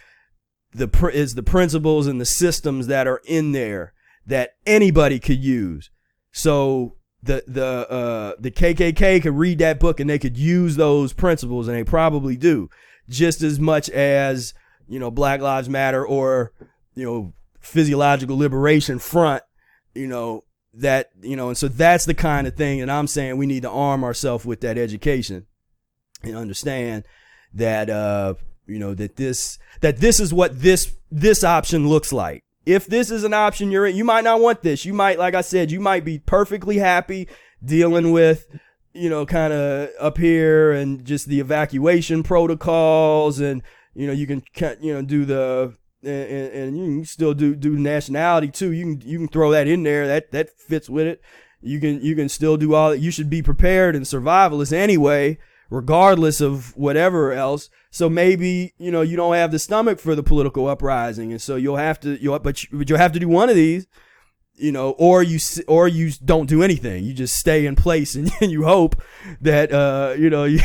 [0.74, 3.92] the is the principles and the systems that are in there
[4.26, 5.90] that anybody could use.
[6.32, 11.12] So the the uh, the KKK could read that book and they could use those
[11.12, 12.68] principles, and they probably do
[13.08, 14.54] just as much as
[14.88, 16.52] you know Black Lives Matter or
[16.94, 19.42] you know Physiological Liberation Front.
[19.94, 23.36] You know that you know, and so that's the kind of thing that I'm saying
[23.36, 25.46] we need to arm ourselves with that education
[26.22, 27.04] and understand
[27.54, 28.34] that uh,
[28.66, 32.44] you know that this that this is what this this option looks like.
[32.64, 34.84] If this is an option you're in you might not want this.
[34.84, 37.28] You might like i said you might be perfectly happy
[37.64, 38.46] dealing with
[38.92, 43.62] you know kind of up here and just the evacuation protocols and
[43.94, 44.42] you know you can
[44.80, 48.72] you know do the and, and you can still do do nationality too.
[48.72, 50.06] You can you can throw that in there.
[50.06, 51.20] That that fits with it.
[51.60, 52.98] You can you can still do all that.
[52.98, 55.38] You should be prepared and survivalist anyway
[55.72, 57.70] regardless of whatever else.
[57.90, 61.56] So maybe you know you don't have the stomach for the political uprising, and so
[61.56, 63.86] you'll have to you but you, but you'll have to do one of these,
[64.54, 67.04] you know, or you or you don't do anything.
[67.04, 69.02] You just stay in place and, you hope
[69.40, 70.60] that uh you know you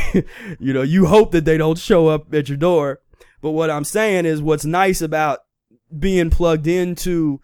[0.60, 3.00] you know you hope that they don't show up at your door.
[3.42, 5.40] But what I'm saying is what's nice about
[5.98, 7.40] being plugged into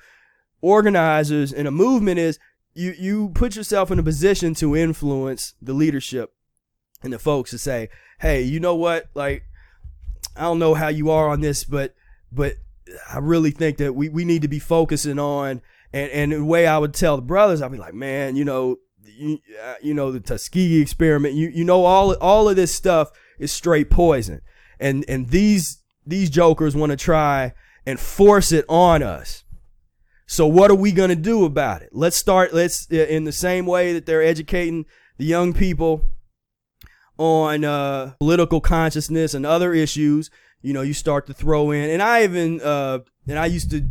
[0.62, 2.40] organizers in a movement is
[2.74, 6.34] you you put yourself in a position to influence the leadership
[7.04, 7.90] and the folks to say,
[8.20, 9.10] hey, you know what?
[9.14, 9.44] Like,
[10.36, 11.94] I don't know how you are on this, but
[12.32, 12.56] but
[13.12, 15.62] I really think that we, we need to be focusing on
[15.94, 18.78] and and the way I would tell the brothers, I'd be like, man, you know,
[19.04, 23.12] you, uh, you know the Tuskegee experiment, you you know all all of this stuff
[23.38, 24.42] is straight poison,
[24.80, 27.54] and and these these jokers want to try
[27.86, 29.44] and force it on us.
[30.26, 31.90] So what are we to do about it?
[31.92, 34.86] Let's start let's in the same way that they're educating
[35.18, 36.06] the young people
[37.18, 40.30] on uh, political consciousness and other issues,
[40.62, 41.90] you know, you start to throw in.
[41.90, 43.82] And I even uh, and I used to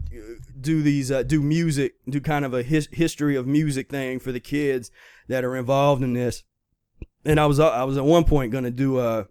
[0.61, 4.33] do these uh, do music, do kind of a his- history of music thing for
[4.33, 4.91] the kids
[5.29, 6.43] that are involved in this.
[7.25, 9.29] And I was uh, I was at one point going to do a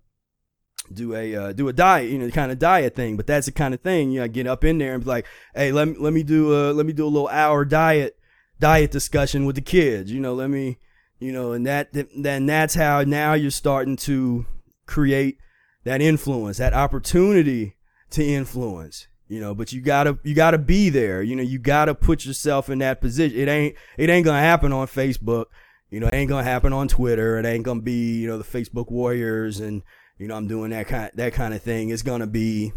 [0.94, 3.18] do a uh, do a diet, you know, kind of diet thing.
[3.18, 5.26] But that's the kind of thing, you know, get up in there and be like,
[5.56, 8.18] hey, let me let me do a let me do a little hour diet
[8.60, 10.12] diet discussion with the kids.
[10.12, 10.78] You know, let me
[11.22, 14.46] you know, and that then that's how now you're starting to
[14.88, 15.38] create
[15.84, 17.78] that influence, that opportunity
[18.10, 19.08] to influence.
[19.28, 21.22] You know, but you gotta you gotta be there.
[21.22, 23.40] You know, you gotta put yourself in that position.
[23.40, 25.46] It ain't it ain't gonna happen on Facebook.
[25.92, 27.38] You know, it ain't gonna happen on Twitter.
[27.38, 29.84] It ain't gonna be you know the Facebook warriors and
[30.18, 31.90] you know I'm doing that kind that kind of thing.
[31.90, 32.74] It's gonna be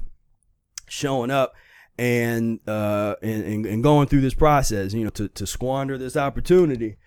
[0.87, 1.55] showing up
[1.97, 4.93] and uh and, and, and going through this process.
[4.93, 6.99] You know, to to squander this opportunity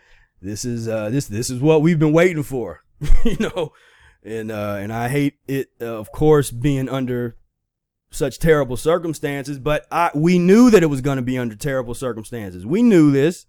[0.42, 2.84] this is uh this this is what we've been waiting for
[3.26, 3.74] you know?
[4.24, 7.38] And uh and i hate it uh, of course being under
[8.10, 11.94] such terrible circumstances but i we knew that it was going to be under terrible
[11.94, 12.66] circumstances.
[12.66, 13.46] We knew this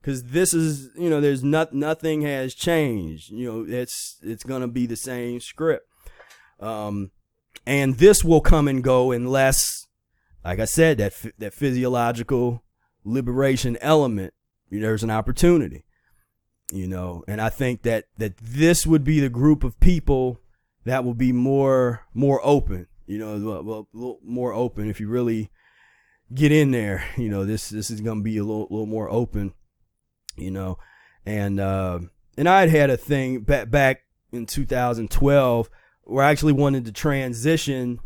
[0.00, 3.66] because this is you know there's not nothing has changed you know?
[3.68, 5.86] It's it's going to be the same script.
[6.60, 7.10] Um
[7.66, 9.86] and this will come and go unless
[10.44, 12.62] like i said that that physiological
[13.04, 14.34] liberation element
[14.68, 15.85] you know, there's an opportunity
[16.72, 20.40] you know and i think that that this would be the group of people
[20.84, 23.86] that will be more more open you know
[24.22, 24.90] more open.
[24.90, 25.50] If you really
[26.34, 29.54] get in there you know this this is to be a little, little more open
[30.36, 30.78] you know.
[31.24, 32.00] And uh
[32.36, 34.02] and i had had a thing back back
[34.32, 35.70] in 2012
[36.02, 38.00] where i actually wanted to transition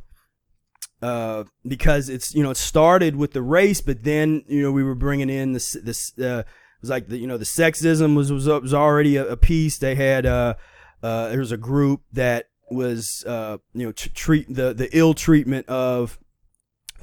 [1.02, 4.82] uh, because it's you know it started with the race, but then you know we
[4.82, 6.42] were bringing in this this uh,
[6.80, 9.76] it was like the you know the sexism was was, was already a, a piece.
[9.76, 10.54] They had uh,
[11.02, 15.68] uh, there was a group that was uh, you know treat the the ill treatment
[15.68, 16.18] of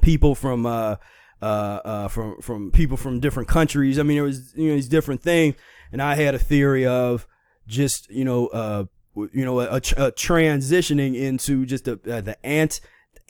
[0.02, 0.96] people from uh,
[1.40, 4.00] uh, uh, from from people from different countries.
[4.00, 5.54] I mean, it was you know these different things,
[5.92, 7.28] and I had a theory of
[7.68, 12.36] just you know uh, you know a, a, a transitioning into just a, uh, the
[12.44, 12.80] ant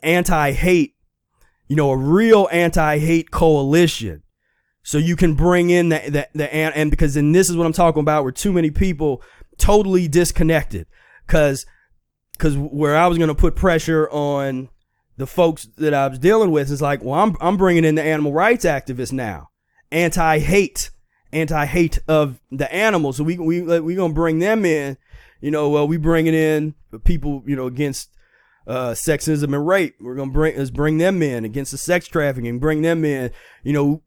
[0.01, 0.95] anti hate,
[1.67, 4.23] you know, a real anti hate coalition
[4.89, 7.67] so you can bring in the, the, the, and, and because then this is what
[7.67, 9.21] I'm talking about where too many people
[9.59, 10.87] totally disconnected.
[11.27, 11.67] Cause,
[12.39, 14.69] cause where I was going to put pressure on
[15.15, 18.01] the folks that I was dealing with is like, well, I'm, I'm bringing in the
[18.01, 19.49] animal rights activists now.
[19.91, 20.89] Anti-hate,
[21.31, 23.17] anti-hate of the animals.
[23.17, 24.97] So we, we, we going to bring them in,
[25.39, 26.73] you know, well, we bringing in
[27.03, 28.09] people, you know, against,
[28.65, 29.97] uh, sexism and rape.
[29.99, 32.59] We're gonna bring let's bring them in against the sex trafficking.
[32.59, 33.31] Bring them in.
[33.63, 34.03] You know,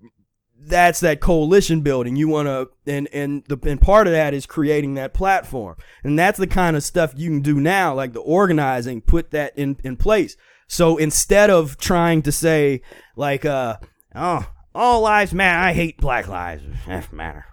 [0.65, 2.17] that's that coalition building.
[2.17, 6.19] You want to, and and the and part of that is creating that platform, and
[6.19, 9.77] that's the kind of stuff you can do now, like the organizing, put that in
[9.83, 10.37] in place.
[10.69, 12.81] So instead of trying to say
[13.17, 13.77] like, uh,
[14.15, 15.63] oh, all lives matter.
[15.63, 16.65] I hate black lives
[17.13, 17.45] matter.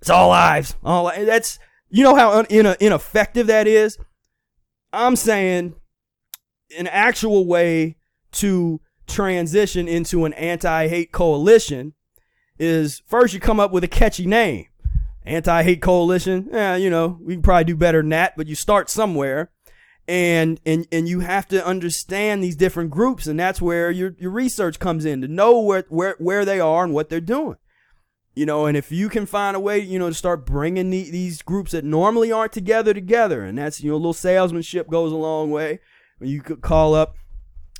[0.00, 0.76] It's all lives.
[0.84, 3.98] All that's you know how un, in, ineffective that is.
[4.92, 5.74] I'm saying
[6.78, 7.96] an actual way
[8.32, 11.94] to transition into an anti-hate coalition
[12.58, 14.66] is first you come up with a catchy name.
[15.24, 16.48] Anti-hate coalition.
[16.52, 19.50] Yeah, you know, we can probably do better than that, but you start somewhere.
[20.08, 24.30] And and and you have to understand these different groups, and that's where your, your
[24.30, 27.56] research comes in to know where, where where they are and what they're doing.
[28.36, 31.10] You know, and if you can find a way, you know, to start bringing the,
[31.10, 35.10] these groups that normally aren't together together, and that's you know, a little salesmanship goes
[35.10, 35.80] a long way.
[36.20, 37.16] You could call up,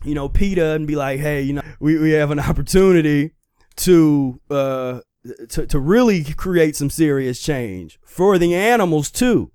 [0.02, 3.35] you know, PETA and be like, hey, you know, we, we have an opportunity
[3.76, 5.00] to uh
[5.48, 9.50] to, to really create some serious change for the animals too.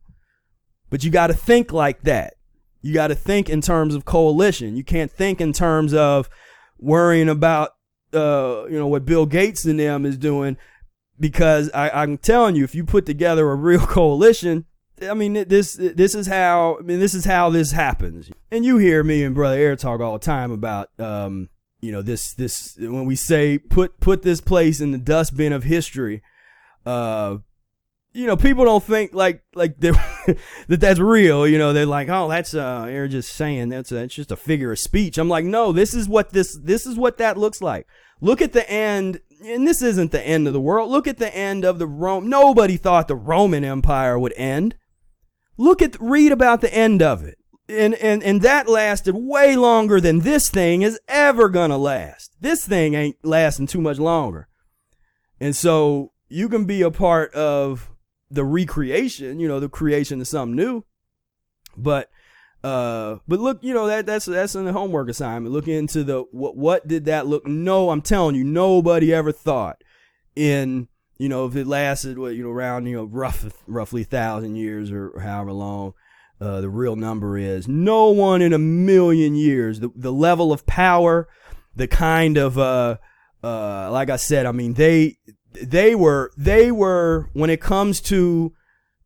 [0.89, 2.35] But you got to think like that.
[2.81, 4.75] You got to think in terms of coalition.
[4.75, 6.29] You can't think in terms of
[6.77, 7.71] worrying about
[8.13, 10.57] uh, you know what Bill Gates and them is doing
[11.19, 14.65] because I, I'm telling you, if you put together a real coalition,
[15.01, 18.29] I mean this this is how I mean this is how this happens.
[18.51, 21.49] And you hear me and Brother Air talk all the time about um,
[21.81, 25.63] you know this this when we say put put this place in the dustbin of
[25.63, 26.21] history.
[26.85, 27.37] Uh,
[28.13, 30.35] you know, people don't think like like that
[30.67, 31.47] that's real.
[31.47, 34.71] You know, they're like, oh, that's uh, you're just saying that's that's just a figure
[34.71, 35.17] of speech.
[35.17, 37.87] I'm like, no, this is what this this is what that looks like.
[38.19, 40.91] Look at the end, and this isn't the end of the world.
[40.91, 42.29] Look at the end of the Rome.
[42.29, 44.75] Nobody thought the Roman Empire would end.
[45.57, 47.37] Look at read about the end of it.
[47.71, 52.35] And, and and that lasted way longer than this thing is ever gonna last.
[52.41, 54.47] This thing ain't lasting too much longer.
[55.39, 57.89] And so you can be a part of
[58.29, 60.83] the recreation, you know, the creation of something new.
[61.77, 62.09] But
[62.63, 65.53] uh but look, you know, that that's that's in the homework assignment.
[65.53, 69.83] Look into the what what did that look no, I'm telling you, nobody ever thought
[70.35, 74.55] in you know, if it lasted what, you know, around, you know, rough roughly thousand
[74.55, 75.93] years or however long
[76.41, 77.67] uh, the real number is.
[77.67, 81.29] No one in a million years, the the level of power,
[81.75, 82.97] the kind of uh
[83.43, 85.17] uh like I said, I mean they
[85.53, 88.53] they were they were when it comes to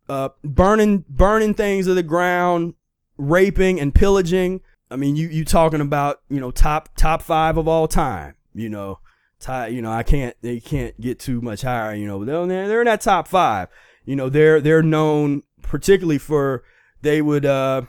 [0.08, 2.76] uh, burning burning things to the ground,
[3.18, 4.62] raping and pillaging.
[4.90, 8.36] I mean, you you talking about you know top top five of all time.
[8.54, 9.00] You know,
[9.40, 11.96] tie, you know I can't they can't get too much higher.
[11.96, 13.68] You know, they're they're in that top five.
[14.06, 16.64] You know, they're they're known particularly for
[17.02, 17.84] they would uh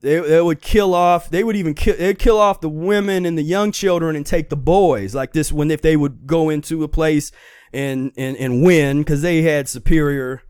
[0.00, 3.38] they, they would kill off they would even kill they'd kill off the women and
[3.38, 5.14] the young children and take the boys.
[5.14, 7.32] Like this when if they would go into a place
[7.72, 10.42] and and and win because they had superior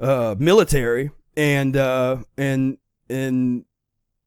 [0.00, 3.64] uh, military and uh, and and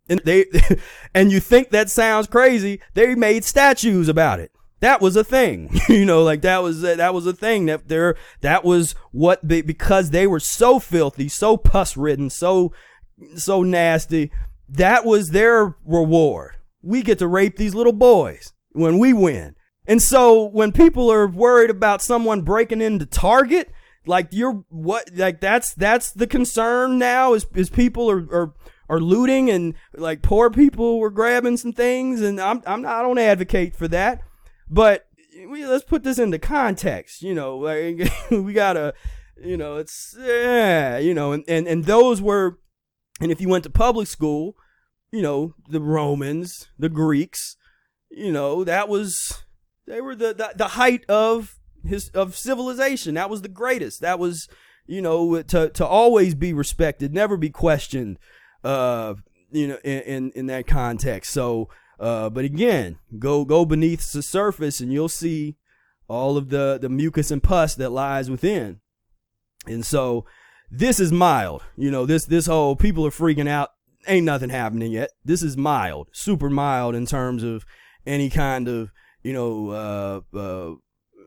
[0.09, 0.45] and they
[1.13, 4.51] and you think that sounds crazy they made statues about it.
[4.79, 5.79] That was a thing.
[5.89, 9.61] You know like that was that was a thing that there that was what they
[9.61, 12.73] because they were so filthy so pus ridden so
[13.35, 14.31] so nasty
[14.69, 19.55] that was their reward we get to rape these little boys when we win
[19.85, 23.71] and so when people are worried about someone breaking into Target,
[24.05, 28.53] like you're what like that's that's the concern now is is people are are,
[28.89, 33.01] are looting and like poor people were grabbing some things and I'm I'm not, I
[33.01, 34.21] don't advocate for that.
[34.69, 35.05] But
[35.47, 38.93] we, let's put this into context, you know, like we got to
[39.41, 42.59] you know, it's yeah, you know, and, and and those were
[43.23, 44.57] and if you went to public school,
[45.09, 47.55] you know, the Romans, the Greeks,
[48.09, 49.43] you know, that was
[49.87, 53.15] they were the, the, the height of his of civilization.
[53.15, 54.01] That was the greatest.
[54.01, 54.49] That was
[54.85, 58.19] you know to to always be respected, never be questioned.
[58.61, 59.15] Uh,
[59.51, 61.31] you know, in in, in that context.
[61.31, 61.69] So,
[62.01, 65.55] uh, but again, go go beneath the surface, and you'll see
[66.09, 68.81] all of the the mucus and pus that lies within.
[69.65, 70.25] And so,
[70.73, 71.63] this is mild.
[71.77, 73.69] You know, this this whole people are freaking out.
[74.07, 75.11] Ain't nothing happening yet.
[75.23, 77.65] This is mild, super mild in terms of
[78.05, 78.91] any kind of
[79.23, 80.75] you know, uh, uh,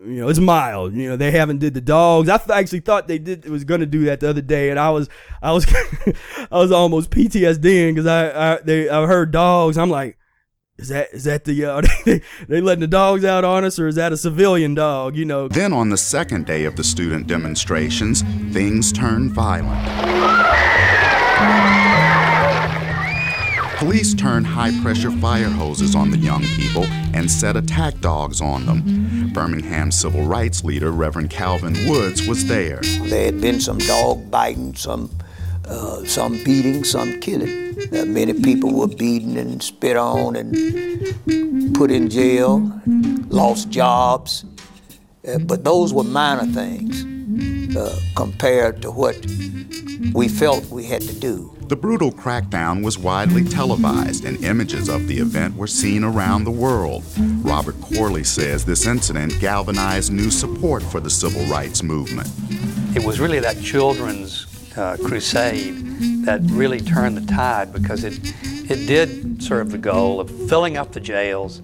[0.05, 0.95] you know, it's mild.
[0.95, 2.29] You know, they haven't did the dogs.
[2.29, 5.09] I actually thought they did was to do that the other day, and I was,
[5.43, 5.67] I was,
[6.51, 9.79] I was almost PTSDing because I, I, they, I heard dogs.
[9.79, 10.19] I'm like,
[10.79, 13.89] is that, is that the, uh, they, they letting the dogs out on us, or
[13.89, 15.17] is that a civilian dog?
[15.17, 15.49] You know.
[15.49, 18.23] Then on the second day of the student demonstrations,
[18.53, 19.87] things turned violent.
[23.79, 28.65] Police turned high pressure fire hoses on the young people and set attack dogs on
[28.65, 29.31] them.
[29.35, 32.81] Birmingham civil rights leader Reverend Calvin Woods was there.
[32.83, 35.11] There had been some dog biting, some,
[35.67, 37.66] uh, some beating, some killing.
[37.93, 42.81] Uh, many people were beaten and spit on and put in jail,
[43.29, 44.45] lost jobs.
[45.27, 47.05] Uh, but those were minor things
[47.77, 49.17] uh, compared to what
[50.15, 51.53] we felt we had to do.
[51.69, 56.51] The brutal crackdown was widely televised, and images of the event were seen around the
[56.51, 57.03] world.
[57.43, 62.29] Robert Corley says this incident galvanized new support for the civil rights movement.
[62.97, 64.46] It was really that children's
[64.77, 65.75] uh, crusade
[66.25, 68.19] that really turned the tide because it,
[68.71, 71.63] it did serve the goal of filling up the jails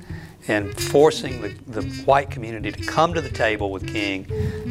[0.49, 4.27] and forcing the, the white community to come to the table with King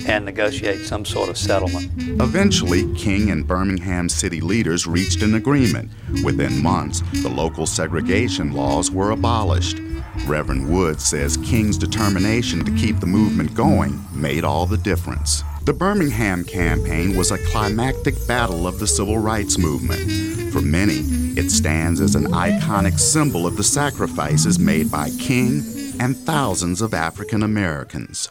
[0.05, 1.89] and negotiate some sort of settlement.
[2.21, 5.89] Eventually, King and Birmingham city leaders reached an agreement.
[6.23, 9.79] Within months, the local segregation laws were abolished.
[10.27, 15.43] Reverend Woods says King's determination to keep the movement going made all the difference.
[15.63, 20.51] The Birmingham campaign was a climactic battle of the civil rights movement.
[20.51, 21.01] For many,
[21.37, 25.63] It stands as an iconic symbol of the sacrifices made by King
[25.97, 28.27] and thousands of African Americans.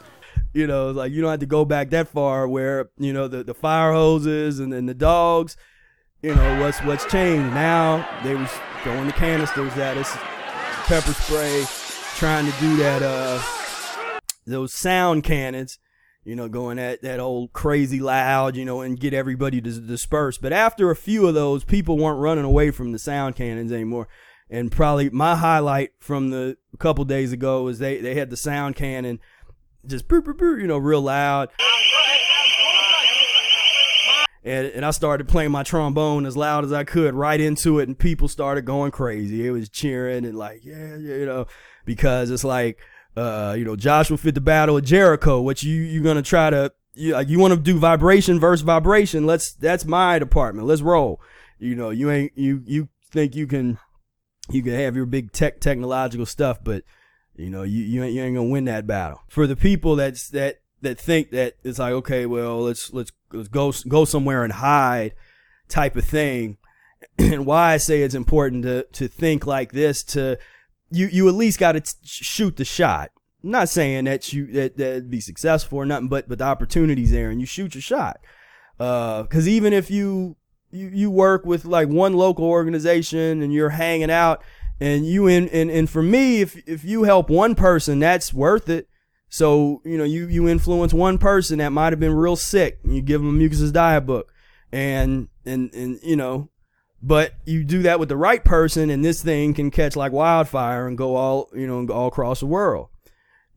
[0.53, 3.43] You know, like you don't have to go back that far where, you know, the,
[3.43, 5.57] the fire hoses and, and the dogs,
[6.21, 7.53] you know, what's what's changed.
[7.55, 8.51] Now they was
[8.83, 10.15] throwing the canisters at us,
[10.85, 11.65] pepper spray,
[12.17, 13.41] trying to do that uh
[14.45, 15.79] those sound cannons,
[16.23, 20.37] you know, going at that old crazy loud, you know, and get everybody to disperse.
[20.37, 24.07] But after a few of those, people weren't running away from the sound cannons anymore.
[24.49, 28.75] And probably my highlight from the couple days ago is they, they had the sound
[28.75, 29.19] cannon
[29.85, 31.49] just boop, boop, boop, you know, real loud.
[34.43, 37.87] And, and I started playing my trombone as loud as I could right into it,
[37.87, 39.45] and people started going crazy.
[39.45, 41.45] It was cheering and like, yeah, yeah, you know,
[41.85, 42.79] because it's like,
[43.15, 45.41] uh, you know, Joshua fit the battle of Jericho.
[45.41, 49.25] What you you're gonna try to you like you want to do vibration versus vibration?
[49.25, 50.67] Let's that's my department.
[50.67, 51.21] Let's roll.
[51.59, 53.77] You know, you ain't you you think you can
[54.49, 56.83] you can have your big tech technological stuff, but
[57.35, 59.21] you know you you ain't, you ain't gonna win that battle.
[59.27, 63.49] For the people that's that that think that it's like okay, well let's let's let's
[63.49, 65.13] go go somewhere and hide
[65.67, 66.57] type of thing.
[67.17, 70.37] and why I say it's important to to think like this to
[70.91, 73.11] you you at least got to shoot the shot.
[73.43, 77.11] I'm not saying that you that that be successful or nothing, but but the opportunity's
[77.11, 78.19] there and you shoot your shot.
[78.79, 80.35] Uh, because even if you
[80.71, 84.43] you you work with like one local organization and you're hanging out
[84.79, 88.69] and you in and, and for me if if you help one person that's worth
[88.69, 88.87] it
[89.29, 92.95] so you know you you influence one person that might have been real sick and
[92.95, 94.31] you give them a mucusless diet book
[94.71, 96.49] and and and you know
[97.01, 100.87] but you do that with the right person and this thing can catch like wildfire
[100.87, 102.89] and go all you know all across the world.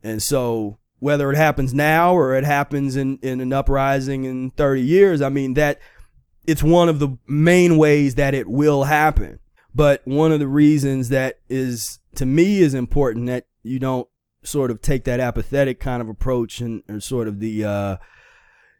[0.03, 4.81] And so whether it happens now or it happens in in an uprising in 30
[4.81, 5.79] years i mean that
[6.47, 9.39] it's one of the main ways that it will happen.
[9.73, 14.07] But one of the reasons that is to me is important that you don't
[14.43, 17.97] sort of take that apathetic kind of approach and or sort of the uh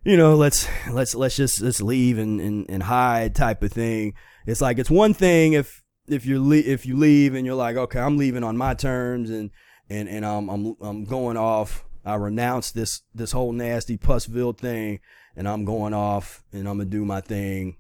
[0.04, 4.14] you know let's let's let's just let's leave and and, and hide type of thing
[4.46, 7.76] it's like it's one thing if if you le- if you leave and you're like
[7.76, 9.50] okay i'm leaving on my terms and
[9.90, 11.84] and and i'm i'm, I'm going off.
[12.08, 15.00] I renounce this this whole nasty pussville thing
[15.36, 17.78] and i'm going off and i'm gonna do my thing.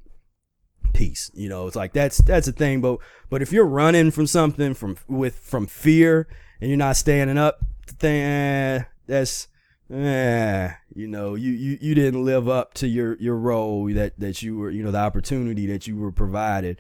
[0.93, 1.29] Peace.
[1.33, 2.81] You know it's like that's that's a thing.
[2.81, 2.99] But
[3.29, 6.27] but if you're running from something from with from fear
[6.59, 7.59] and you're not standing up
[8.01, 9.47] eh, that's
[9.91, 14.41] eh, you know you, you you didn't live up to your your role that that
[14.41, 16.79] you were you know the opportunity that you were provided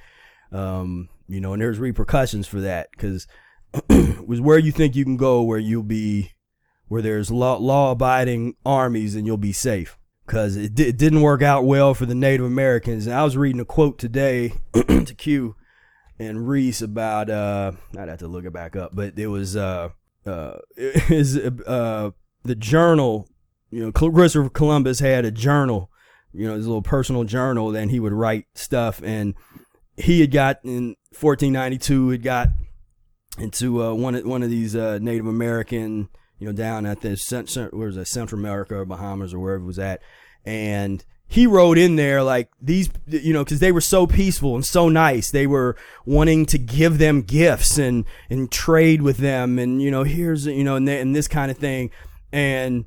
[0.51, 3.27] um you know and there's repercussions for that because
[3.89, 6.31] it was where you think you can go where you'll be
[6.87, 11.21] where there's law law abiding armies and you'll be safe because it, di- it didn't
[11.21, 13.05] work out well for the Native Americans.
[13.05, 15.55] And I was reading a quote today to Q
[16.17, 19.89] and Reese about uh, I'd have to look it back up, but it was uh,
[20.25, 22.11] uh, is uh,
[22.45, 23.27] the journal.
[23.71, 25.91] You know, Christopher Columbus had a journal.
[26.33, 29.01] You know, his little personal journal, and he would write stuff.
[29.03, 29.35] And
[29.97, 32.49] he had got in 1492, had got
[33.37, 37.69] into uh, one of one of these uh, Native American you know, down at the
[37.71, 40.01] where was that Central America or Bahamas or wherever it was at,
[40.43, 44.65] and he wrote in there like these, you know, because they were so peaceful and
[44.65, 45.31] so nice.
[45.31, 45.75] They were
[46.05, 50.63] wanting to give them gifts and and trade with them, and you know, here's you
[50.63, 51.89] know, and, they, and this kind of thing,
[52.35, 52.83] and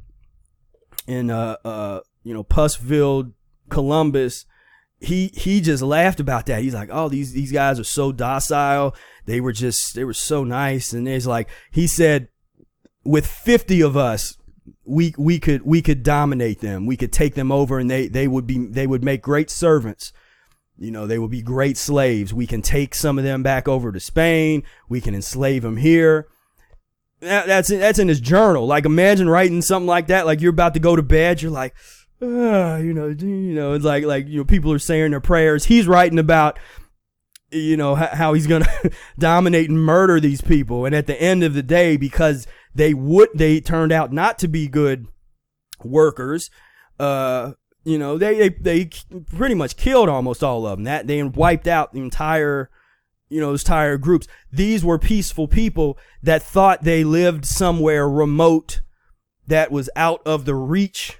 [1.07, 3.33] in uh uh you know, Pussville,
[3.71, 4.45] Columbus.
[5.01, 6.63] He he just laughed about that.
[6.63, 8.95] He's like, "Oh, these these guys are so docile.
[9.25, 12.29] They were just they were so nice." And it's like he said,
[13.05, 14.37] with 50 of us
[14.85, 18.29] we we could we could dominate them we could take them over and they they
[18.29, 20.13] would be they would make great servants
[20.77, 23.93] you know they would be great slaves we can take some of them back over
[23.93, 26.29] to spain we can enslave them here
[27.21, 28.67] that's that's in his journal.
[28.67, 31.75] Like imagine writing something like that like you're about to go to bed you're like
[32.21, 35.65] uh, you know you know it's like like you know people are saying their prayers.
[35.65, 36.59] He's writing about
[37.51, 38.69] you know how he's gonna
[39.19, 40.85] dominate and murder these people.
[40.85, 44.49] And at the end of the day because they would they turned out not to
[44.49, 45.07] be good
[45.85, 46.51] workers
[46.99, 47.53] uh
[47.85, 48.91] you know they they, they
[49.37, 50.85] pretty much killed almost all of them.
[50.85, 52.71] That they wiped out the entire
[53.29, 58.81] you know those entire groups these were peaceful people that thought they lived somewhere remote
[59.47, 61.19] that was out of the reach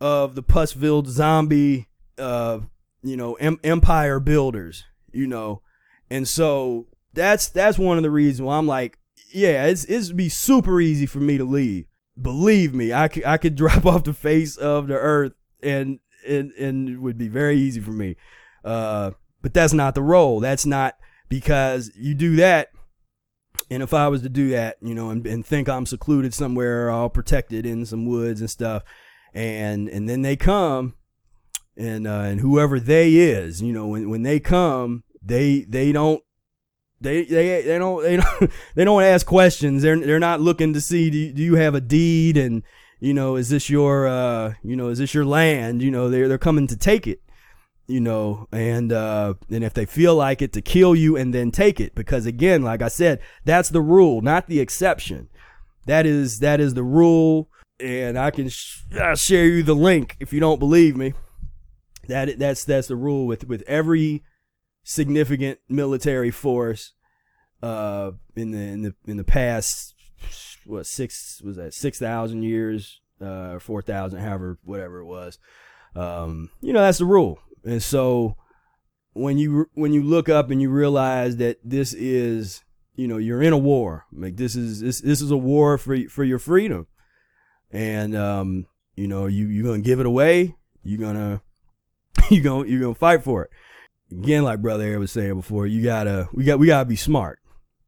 [0.00, 1.88] of the Pussville zombie
[2.18, 2.60] uh
[3.02, 5.62] you know em- empire builders you know
[6.10, 8.98] and so that's that's one of the reasons why I'm like
[9.32, 11.86] yeah, it's it'd be super easy for me to leave.
[12.20, 15.32] Believe me, I could I could drop off the face of the earth
[15.62, 18.16] and and and it would be very easy for me.
[18.64, 20.40] Uh, but that's not the role.
[20.40, 20.96] That's not
[21.32, 22.68] because you do that
[23.70, 26.90] and if I was to do that, you know, and, and think I'm secluded somewhere,
[26.90, 28.82] all protected in some woods and stuff,
[29.32, 30.94] and and then they come,
[31.74, 36.22] and uh, and whoever they is, you know, when when they come, they they don't.
[37.00, 39.82] They, they they don't they don't they don't ask questions.
[39.82, 42.62] They're they're not looking to see do you, do you have a deed and
[43.00, 46.28] you know is this your uh you know is this your land you know they're
[46.28, 47.20] they're coming to take it
[47.92, 51.50] you know, and uh, and if they feel like it, to kill you and then
[51.50, 55.28] take it, because again, like I said, that's the rule, not the exception.
[55.84, 60.16] That is that is the rule, and I can sh- I'll share you the link
[60.20, 61.12] if you don't believe me.
[62.08, 64.24] That that's that's the rule with with every
[64.82, 66.92] significant military force
[67.62, 69.94] uh, in the in the in the past
[70.64, 75.38] what six was that six thousand years uh, four thousand, however, whatever it was.
[75.94, 77.38] Um, you know, that's the rule.
[77.64, 78.36] And so
[79.12, 82.62] when you when you look up and you realize that this is
[82.94, 85.96] you know you're in a war like this is this this is a war for
[86.08, 86.86] for your freedom.
[87.70, 90.56] And um you know you you're gonna give it away.
[90.82, 91.42] You're gonna
[92.30, 93.50] you gonna you're gonna fight for it.
[94.10, 97.38] Again like brother Eric was saying before you gotta we got we gotta be smart.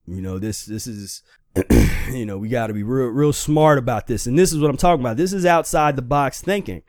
[0.07, 1.22] You know this this is
[2.11, 4.27] you know we gotta be real real smart about this.
[4.27, 5.16] And this is what i'm talking about.
[5.16, 6.83] This is outside the box thinking.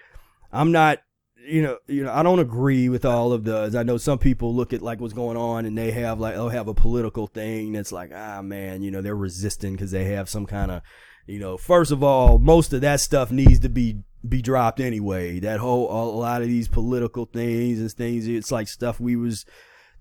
[0.52, 1.00] I'm not
[1.48, 3.76] you know, you know, I don't agree with all of those.
[3.76, 6.50] I know some people look at like what's going on, and they have like they'll
[6.50, 10.30] have a political thing that's like, ah, man, you know, they're resisting because they have
[10.30, 10.82] some kind of,
[11.28, 15.40] you know, first of all, most of that stuff needs to be be dropped anyway.
[15.40, 19.46] That whole a lot of these political things and things, it's like stuff we was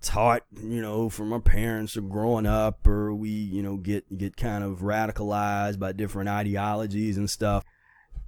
[0.02, 4.36] taught, you know, from our parents or growing up, or we, you know, get get
[4.36, 7.64] kind of radicalized by different ideologies and stuff.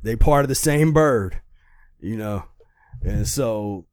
[0.02, 1.40] They part of the same bird,
[2.00, 2.44] you know
[3.04, 3.86] and so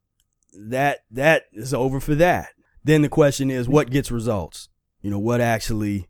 [0.56, 2.50] that that is over for that.
[2.82, 4.68] Then the question is what gets results?
[5.02, 6.08] You know, what actually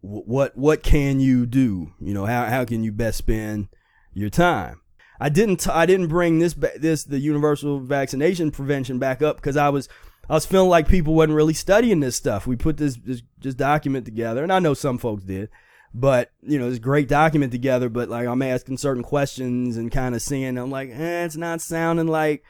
[0.00, 1.92] what what can you do?
[2.00, 3.68] You know, how how can you best spend
[4.14, 4.80] your time?
[5.20, 9.68] I didn't I didn't bring this this the universal vaccination prevention back up because I
[9.68, 9.88] was
[10.28, 12.46] I was feeling like people wasn't really studying this stuff.
[12.46, 15.48] We put this, this this document together, and I know some folks did,
[15.94, 17.88] but you know, this great document together.
[17.88, 21.60] But like, I'm asking certain questions and kind of seeing, I'm like, eh, it's not
[21.60, 22.44] sounding like,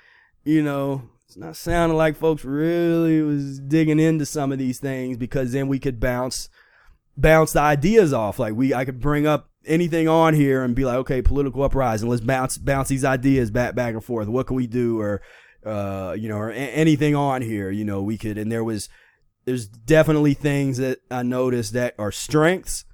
[0.45, 5.17] you know, it's not sounding like folks really was digging into some of these things
[5.17, 6.49] because then we could bounce
[7.17, 8.39] bounce the ideas off.
[8.39, 12.09] Like we, I could bring up anything on here and be like, okay, political uprising.
[12.09, 14.29] Let's bounce bounce these ideas back back and forth.
[14.29, 15.01] What can we do?
[15.01, 15.21] Or
[15.67, 17.71] uh, you know, or a- anything on here.
[17.71, 18.39] You know, we could.
[18.39, 18.89] And there was
[19.45, 22.85] there's definitely things that I noticed that are strengths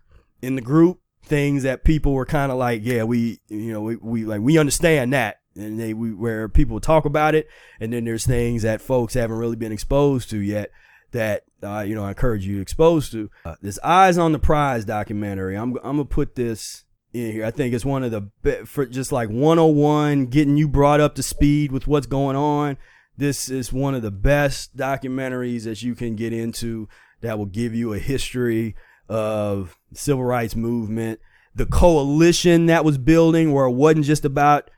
[0.45, 3.97] in the group things that people were kind of like, yeah, we, you know, we,
[3.97, 5.41] we like, we understand that.
[5.57, 7.49] And they, we, where people talk about it.
[7.81, 10.71] And then there's things that folks haven't really been exposed to yet
[11.13, 13.31] that, uh, you know, I encourage you to expose to.
[13.45, 15.57] Uh, this Eyes on the Prize documentary.
[15.57, 17.45] I'm, I'm to put this in here.
[17.45, 21.15] I think it's one of the, be- for just like 101, getting you brought up
[21.15, 22.77] to speed with what's going on.
[23.17, 26.89] This is one of the best documentaries that you can get into
[27.21, 28.75] that will give you a history
[29.09, 31.21] of civil rights movement,
[31.55, 34.71] the coalition that was building where it wasn't just about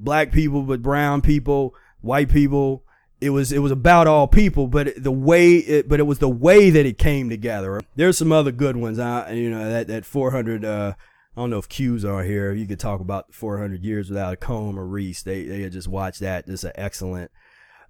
[0.00, 2.84] black people but brown people, white people.
[3.20, 6.28] It was it was about all people, but the way it, but it was the
[6.28, 7.80] way that it came together.
[7.94, 8.98] There's some other good ones.
[8.98, 10.94] I you know that that 400 uh
[11.36, 12.52] I don't know if Q's are here.
[12.52, 15.22] You could talk about 400 years without a comb or Reese.
[15.22, 16.46] They they just watched that.
[16.46, 17.30] Just an excellent.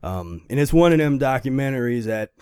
[0.02, 2.32] Um, and it's one of them documentaries that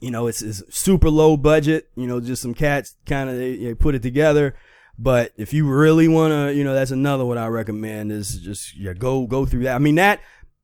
[0.00, 1.88] you know, it's, it's super low budget.
[1.96, 4.54] You know, just some cats kind of they, they put it together.
[4.98, 8.76] But if you really want to, you know, that's another what I recommend is just
[8.76, 9.74] yeah, go go through that.
[9.74, 10.20] I mean that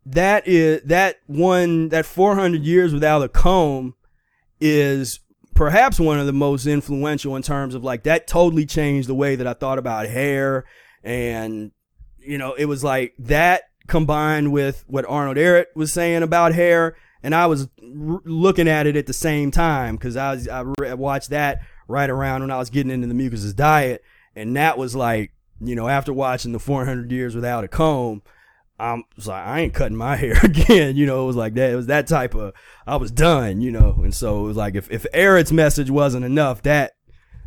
[0.07, 3.95] that is that one that 400 years without a comb
[4.61, 5.21] is
[5.55, 9.37] perhaps one of the most influential in terms of like that totally changed the way
[9.37, 10.65] that I thought about hair
[11.03, 11.71] and
[12.19, 16.97] you know it was like that combined with what Arnold Ehret was saying about hair
[17.23, 20.65] and I was r- looking at it at the same time because I was I
[20.79, 24.03] re- watched that right around when I was getting into the mucusless diet,
[24.35, 28.23] and that was like you know after watching the 400 years without a comb.
[28.79, 30.97] I was like, I ain't cutting my hair again.
[30.97, 31.71] You know, it was like that.
[31.71, 32.55] It was that type of,
[32.87, 34.01] I was done, you know.
[34.03, 36.93] And so it was like, if, if Ehret's message wasn't enough, that,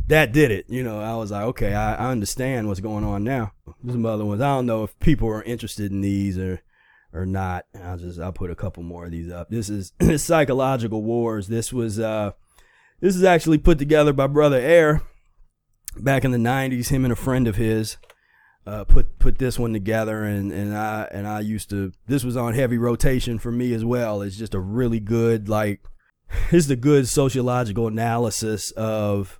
[0.10, 0.66] that did it.
[0.70, 3.52] You know, I was like, okay, I, I understand what's going on now.
[3.82, 4.42] There's some other ones.
[4.42, 6.62] I don't know if people are interested in these or,
[7.14, 7.66] or not.
[7.82, 9.50] I'll just I'll put a couple more of these up.
[9.50, 11.48] This is psychological wars.
[11.48, 12.32] This was uh
[13.00, 15.02] this is actually put together by brother Air
[15.98, 17.98] back in the 90s him and a friend of his
[18.66, 22.38] uh, put put this one together and and I and I used to this was
[22.38, 24.22] on heavy rotation for me as well.
[24.22, 25.82] It's just a really good like
[26.52, 29.40] it's the good sociological analysis of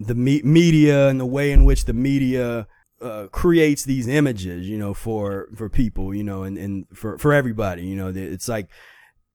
[0.00, 2.66] the me- media and the way in which the media
[3.04, 7.32] uh, creates these images, you know, for for people, you know, and, and for for
[7.32, 8.68] everybody, you know, it's like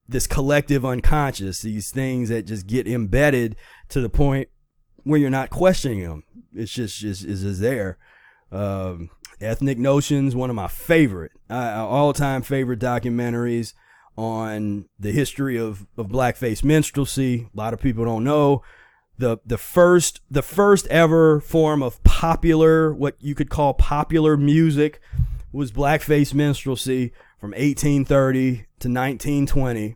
[0.08, 3.56] this collective unconscious, these things that just get embedded
[3.90, 4.50] to the point
[5.04, 6.24] where you're not questioning them.
[6.54, 7.98] It's just just is just there.
[8.52, 13.74] Um, Ethnic Notions, one of my favorite, uh, all time favorite documentaries
[14.18, 17.48] on the history of, of blackface minstrelsy.
[17.54, 18.64] A lot of people don't know
[19.20, 25.02] the the first the first ever form of popular what you could call popular music
[25.52, 29.96] was blackface minstrelsy from 1830 to 1920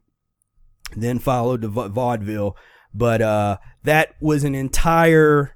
[0.95, 2.55] then followed the vaudeville.
[2.93, 5.55] But uh, that was an entire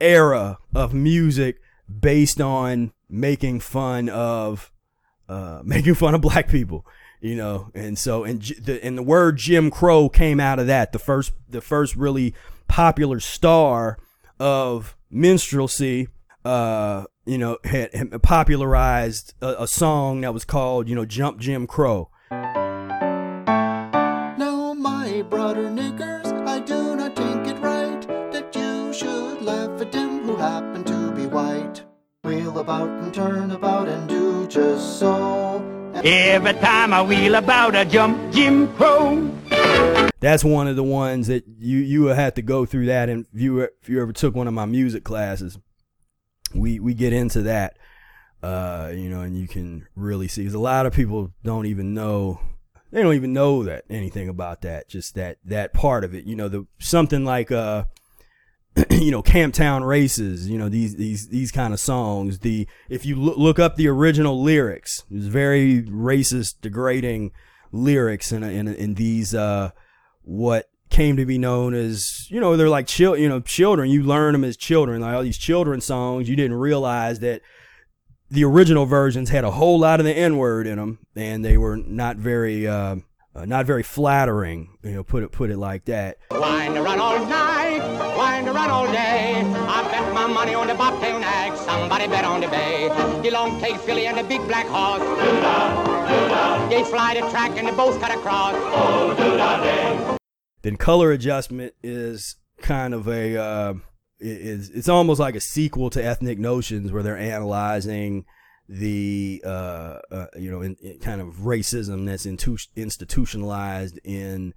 [0.00, 1.58] era of music
[2.00, 4.72] based on making fun of
[5.28, 6.86] uh, making fun of black people
[7.18, 7.70] you know?
[7.74, 11.32] And so and the and the word jim crow came out of that the first
[11.48, 12.34] the first really
[12.68, 13.98] popular star
[14.38, 16.08] of minstrelsy,
[16.44, 21.40] uh, you know, had, had popularized a, a, song that was called, you know, Jump
[21.40, 22.10] Jim Crow.
[24.38, 29.90] Now, my brother niggers, I do not think it right that you should laugh at
[29.90, 31.82] them who happen to be white.
[32.22, 35.62] Wheel about and turn about and do just so.
[36.04, 39.32] Every time I wheel about, I jump Jim Crow
[40.26, 43.08] that's one of the ones that you you have to go through that.
[43.08, 45.58] And if you if you ever took one of my music classes
[46.54, 47.76] we we get into that
[48.42, 51.94] uh you know and you can really see because a lot of people don't even
[51.94, 52.40] know
[52.92, 56.24] they don't even know that anything about that just that that part of it.
[56.24, 57.84] You know the something like uh
[58.90, 62.40] you know camptown races you know these these these kind of songs.
[62.40, 67.32] The if you look, look up the original lyrics it's very racist degrading
[67.72, 69.72] lyrics in in, in these uh
[70.26, 73.90] what came to be known as you know they're like chil- you know children.
[73.90, 76.28] You learn them as children like all these children songs.
[76.28, 77.42] You didn't realize that
[78.30, 81.56] the original versions had a whole lot of the n word in them and they
[81.56, 82.96] were not very uh,
[83.34, 86.18] uh, not very flattering you know put it put it like that.
[86.30, 87.80] Wine to run all night
[88.16, 89.34] wine to run all day.
[89.36, 92.88] I bet my money on the bobtail nag somebody bet on the bay.
[93.22, 95.02] The long tail filly and the big black horse.
[96.70, 98.54] They fly the track and they both cut across.
[98.56, 100.15] Oh do day
[100.66, 103.74] then color adjustment is kind of a uh,
[104.18, 108.24] is it's almost like a sequel to ethnic notions where they're analyzing
[108.68, 114.54] the uh, uh, you know in, in kind of racism that's institutionalized in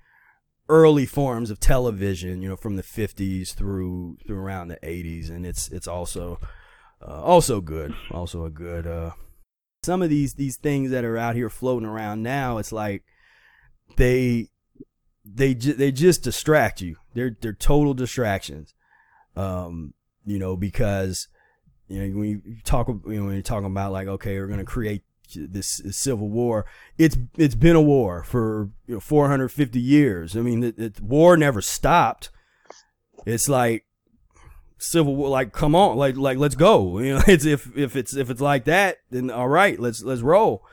[0.68, 5.46] early forms of television you know from the 50s through through around the 80s and
[5.46, 6.40] it's it's also
[7.08, 9.12] uh, also good also a good uh,
[9.84, 13.04] some of these these things that are out here floating around now it's like
[13.96, 14.50] they
[15.36, 16.96] they ju- they just distract you.
[17.14, 18.74] They're they're total distractions.
[19.36, 19.94] Um,
[20.26, 21.28] you know, because
[21.88, 24.60] you know when you talk you know when you're talking about like okay, we're going
[24.60, 25.04] to create
[25.36, 26.66] this, this, civil war.
[26.98, 30.36] It's it's been a war for you know 450 years.
[30.36, 32.32] I mean, the, the war never stopped.
[33.26, 33.86] It's like
[34.78, 38.16] civil war like come on like like let's go you know it's if if it's
[38.16, 40.64] if it's like that then all right let's let's roll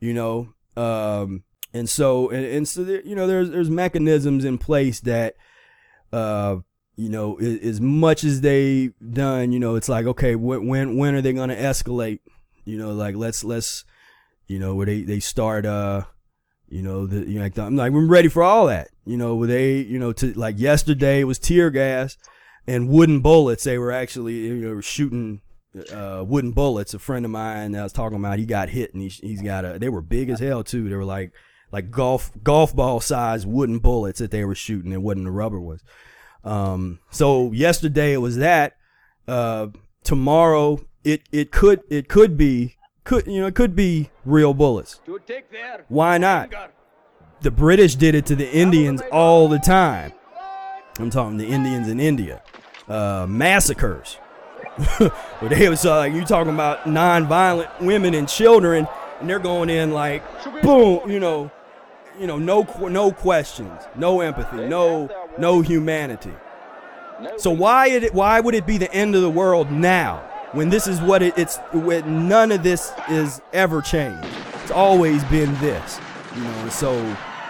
[0.00, 1.42] you know um
[1.74, 5.34] and so and, and so there, you know there's there's mechanisms in place that
[6.12, 6.56] uh
[6.96, 11.20] you know as much as they've done you know it's like okay when when are
[11.20, 12.20] they going to escalate?
[12.64, 13.84] You know like let's let's
[14.46, 16.04] you know where they they start uh
[16.68, 18.88] you know the you know like I'm like we're ready for all that.
[19.04, 22.16] You know where they you know to like yesterday it was tear gas
[22.66, 23.64] and wooden bullets.
[23.64, 25.40] They were actually you know shooting
[25.92, 26.94] uh, wooden bullets.
[26.94, 29.42] A friend of mine that I was talking about he got hit and he, he's
[29.42, 30.88] got a they were big as hell too.
[30.88, 31.32] They were like
[31.74, 34.92] like golf golf ball size wooden bullets that they were shooting.
[34.92, 35.82] It wasn't the rubber was.
[36.44, 38.76] Um, so yesterday it was that.
[39.26, 39.68] Uh,
[40.04, 45.00] tomorrow it it could it could be could you know it could be real bullets.
[45.88, 46.54] Why not?
[47.40, 50.12] The British did it to the Indians all the time.
[51.00, 52.40] I'm talking the Indians in India.
[52.86, 54.18] Uh, massacres.
[54.98, 58.86] but they was uh, like you talking about non-violent women and children,
[59.18, 60.22] and they're going in like
[60.62, 61.50] boom, you know,
[62.18, 66.32] you know, no no questions, no empathy, no no humanity.
[67.36, 70.18] So why it why would it be the end of the world now
[70.52, 74.26] when this is what it, it's when none of this is ever changed?
[74.62, 76.00] It's always been this,
[76.34, 76.68] you know.
[76.68, 76.94] So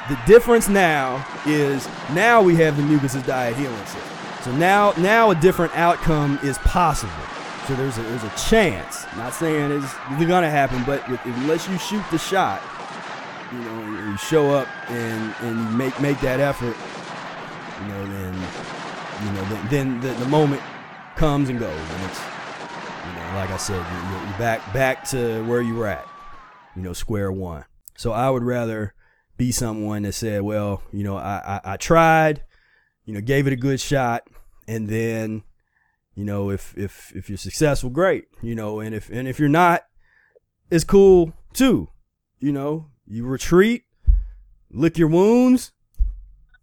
[0.08, 4.02] the difference now is now we have the mucusless diet healing system.
[4.42, 7.12] So now now a different outcome is possible.
[7.66, 9.06] So there's a, there's a chance.
[9.16, 12.60] Not saying it's, it's gonna happen, but with, unless you shoot the shot,
[13.52, 16.76] you know, you show up and and make make that effort,
[17.82, 18.34] you know, then
[19.22, 20.62] you know, then, then the, the moment
[21.16, 22.20] comes and goes, and it's
[23.06, 26.06] you know, like I said, you- you're back back to where you were at,
[26.74, 27.64] you know, square one.
[27.96, 28.94] So I would rather
[29.36, 32.42] be someone that said, well, you know, I, I, I tried,
[33.04, 34.26] you know, gave it a good shot,
[34.66, 35.42] and then,
[36.14, 39.48] you know, if if if you're successful, great, you know, and if and if you're
[39.48, 39.84] not,
[40.70, 41.88] it's cool too,
[42.40, 42.86] you know.
[43.06, 43.84] You retreat,
[44.70, 45.72] lick your wounds,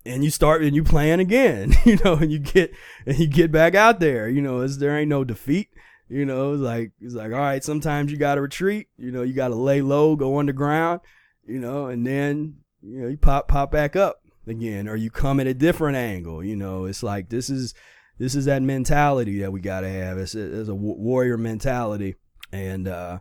[0.06, 2.74] and you start and you plan again, you know, and you get
[3.06, 4.62] and you get back out there, you know.
[4.62, 5.70] It's, there ain't no defeat,
[6.10, 6.54] you know.
[6.54, 7.64] It's like it's like all right.
[7.64, 9.22] Sometimes you got to retreat, you know.
[9.22, 11.02] You got to lay low, go underground,
[11.46, 15.40] you know, and then you know you pop pop back up again, or you come
[15.40, 16.86] at a different angle, you know.
[16.86, 17.74] It's like this is
[18.18, 20.18] this is that mentality that we got to have.
[20.18, 22.16] It's it's a warrior mentality,
[22.52, 23.20] and uh,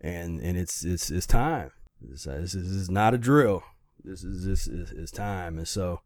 [0.00, 1.70] and and it's it's it's time.
[2.00, 3.62] This, this is, this is not a drill.
[4.04, 5.58] This is this is it's time.
[5.58, 6.00] And so,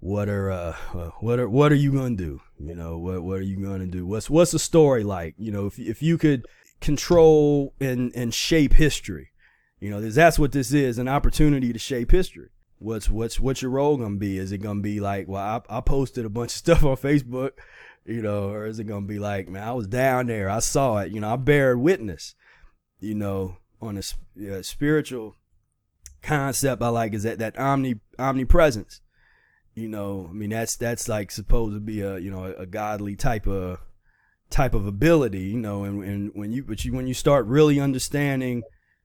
[0.00, 2.40] what are uh uh, what are what are you gonna do?
[2.58, 4.06] You know what what are you gonna do?
[4.06, 5.34] What's what's the story like?
[5.38, 6.46] You know if if you could
[6.80, 9.30] control and and shape history,
[9.80, 12.50] you know that's what this is an opportunity to shape history.
[12.78, 14.38] What's what's what's your role gonna be?
[14.38, 17.52] Is it gonna be like well I I posted a bunch of stuff on Facebook,
[18.04, 20.98] you know, or is it gonna be like man I was down there I saw
[20.98, 22.34] it you know I bear witness,
[22.98, 24.02] you know on a
[24.36, 25.34] yeah, spiritual
[26.22, 29.00] concept I like is that that omni omnipresence.
[29.74, 32.66] You know, I mean that's that's like supposed to be a you know a, a
[32.66, 33.80] godly type of
[34.48, 35.40] type of ability.
[35.40, 38.62] You know, and, and when you but you when you start really understanding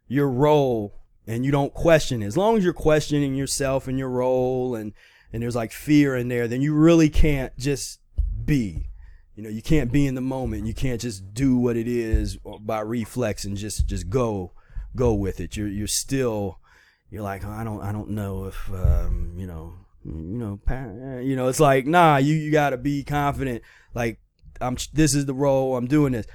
[0.08, 0.94] your role
[1.26, 4.94] and you don't question it, as long as you're questioning yourself and your role and
[5.34, 8.00] and there's like fear in there, then you really can't just
[8.46, 8.90] be.
[9.36, 10.66] You know, you can't be in the moment.
[10.66, 14.54] You can't just do what it is by reflex and just just go
[14.98, 15.56] go with it.
[15.56, 16.60] You're you're still
[17.10, 20.60] you're like "Oh, I don't I don't know if um, you know you know
[21.22, 23.62] you know it's like nah you you got to be confident
[23.94, 24.20] like
[24.60, 26.28] I'm this is the role I'm doing this.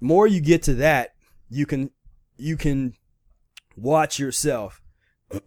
[0.00, 1.14] More you get to that,
[1.48, 1.90] you can
[2.36, 2.94] you can
[3.76, 4.80] watch yourself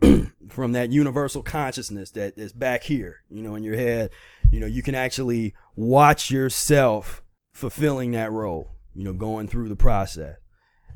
[0.49, 4.11] from that universal consciousness that is back here, you know, in your head.
[4.51, 9.75] You know, you can actually watch yourself fulfilling that role, you know, going through the
[9.75, 10.37] process.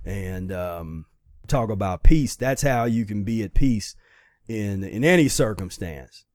[0.06, 1.06] And um,
[1.48, 2.36] talk about peace.
[2.36, 3.96] That's how you can be at peace
[4.48, 6.26] in in any circumstance.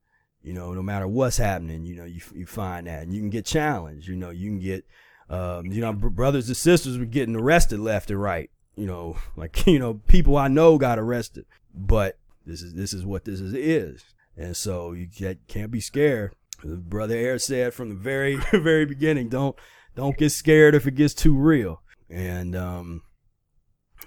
[0.42, 3.30] You know, no matter what's happening, you know, you you find that, and you can
[3.30, 4.09] get challenged.
[4.09, 4.84] You know, you can get,
[5.28, 8.50] um, you know, brothers and sisters were getting arrested left and right.
[8.76, 11.44] You know, like you know, people I know got arrested,
[11.74, 14.04] but this is this is what this is, is.
[14.36, 16.34] and so you get, can't be scared.
[16.64, 19.56] Brother Air said from the very very beginning, don't
[19.94, 23.02] don't get scared if it gets too real, and um,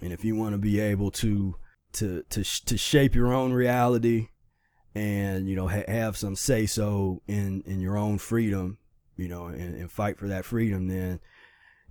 [0.02, 1.56] and if you want to be able to
[1.94, 4.30] to to to shape your own reality
[4.96, 8.78] and you know ha- have some say so in in your own freedom
[9.18, 11.20] you know and, and fight for that freedom then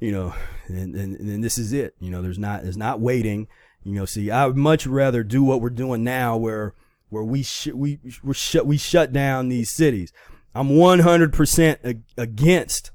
[0.01, 0.35] you know
[0.69, 1.95] and, then this is it.
[2.01, 3.49] You know there's not there's not waiting.
[3.83, 6.75] You know see i would much rather do what we're doing now where
[7.09, 10.13] where we sh- we we shut we shut down these cities.
[10.53, 12.91] I'm 100% ag- against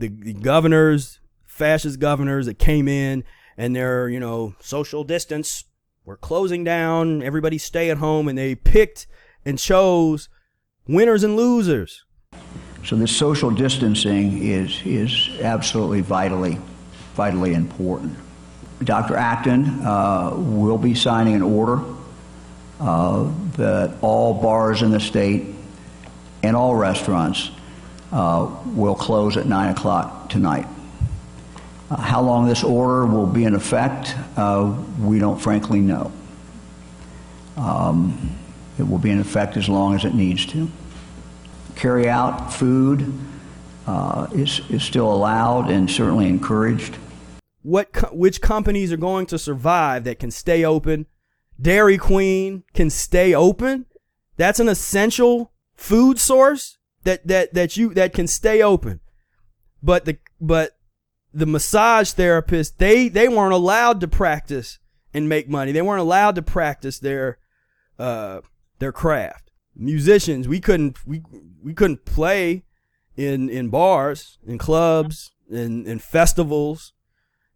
[0.00, 3.24] the, the governors fascist governors that came in
[3.58, 5.64] and they're you know social distance
[6.06, 9.06] we're closing down everybody stay at home and they picked
[9.44, 10.30] and chose
[10.86, 12.06] winners and losers
[12.84, 16.58] So this social distancing is, is absolutely vitally,
[17.14, 18.16] vitally important.
[18.82, 19.16] Dr.
[19.16, 21.82] Acton uh, will be signing an order
[22.80, 25.54] uh, that all bars in the state
[26.44, 27.50] and all restaurants
[28.12, 30.66] uh, will close at 9 o'clock tonight.
[31.90, 36.12] Uh, how long this order will be in effect, uh, we don't frankly know.
[37.56, 38.38] Um,
[38.78, 40.70] it will be in effect as long as it needs to
[41.76, 43.12] carry out food
[43.86, 46.96] uh, is, is still allowed and certainly encouraged.
[47.62, 51.06] what co- which companies are going to survive that can stay open
[51.60, 53.84] dairy queen can stay open
[54.36, 59.00] that's an essential food source that that that you that can stay open
[59.82, 60.77] but the but
[61.32, 64.78] the massage therapists they they weren't allowed to practice
[65.12, 65.72] and make money.
[65.72, 67.38] They weren't allowed to practice their
[67.98, 68.40] uh
[68.78, 69.50] their craft.
[69.76, 71.22] Musicians we couldn't we
[71.62, 72.64] we couldn't play
[73.16, 76.92] in in bars in clubs in in festivals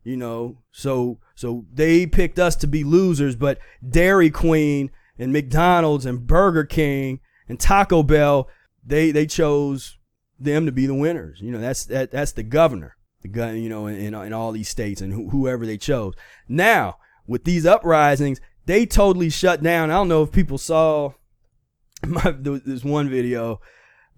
[0.04, 0.58] you know.
[0.72, 6.64] So so they picked us to be losers but dairy queen and mcdonald's and burger
[6.64, 8.48] king and taco bell
[8.84, 9.98] they they chose
[10.38, 11.40] them to be the winners.
[11.40, 14.68] You know that's that that's the governor the gun you know in, in, all these
[14.68, 16.14] states and who, whoever they chose.
[16.48, 19.90] Now with these uprisings they totally shut down.
[19.90, 21.14] I don't know if people saw
[22.06, 23.60] my, this one video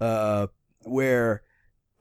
[0.01, 0.49] uh,
[0.83, 1.43] where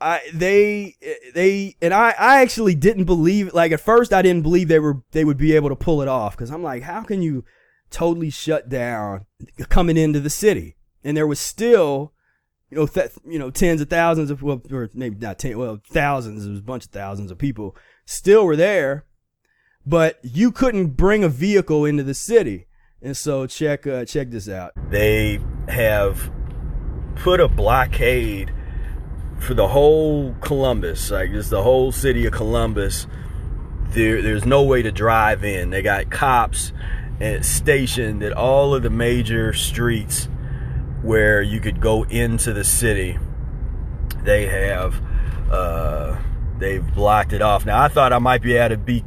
[0.02, 0.96] I they
[1.34, 5.02] they and I I actually didn't believe like at first I didn't believe they were
[5.12, 7.46] they would be able to pull it off because I'm like how can you
[7.90, 9.26] totally shut down
[9.70, 10.76] coming into the city?
[11.04, 12.14] And there was still
[12.74, 15.80] you know th- you know tens of thousands of well or maybe not ten well
[15.88, 19.06] thousands it was a bunch of thousands of people still were there
[19.86, 22.66] but you couldn't bring a vehicle into the city
[23.02, 26.32] and so check uh, check this out they have
[27.16, 28.52] put a blockade
[29.40, 33.08] for the whole Columbus, like just the whole city of Columbus.
[33.90, 35.70] There, there's no way to drive in.
[35.70, 36.72] They got cops
[37.20, 40.30] and stationed at all of the major streets
[41.04, 43.20] where you could go into the city.
[44.24, 45.02] They have,
[45.52, 46.18] uh,
[46.58, 47.66] they've blocked it off.
[47.66, 49.04] Now I thought I might be able to be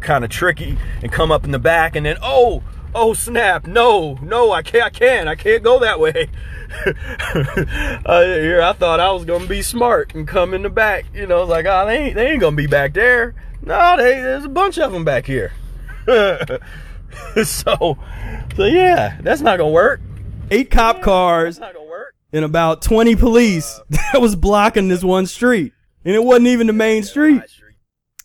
[0.00, 2.62] kind of tricky and come up in the back, and then oh,
[2.94, 6.28] oh snap, no, no, I can't, I can't, I can't go that way.
[6.86, 11.06] uh, here I thought I was gonna be smart and come in the back.
[11.14, 13.34] You know, like oh they ain't they ain't gonna be back there.
[13.62, 15.52] No, they, there's a bunch of them back here.
[17.44, 17.98] so,
[18.56, 20.00] so yeah, that's not gonna work.
[20.50, 21.60] Eight cop cars
[22.32, 25.72] and about 20 police that was blocking this one street,
[26.04, 27.42] and it wasn't even the main street.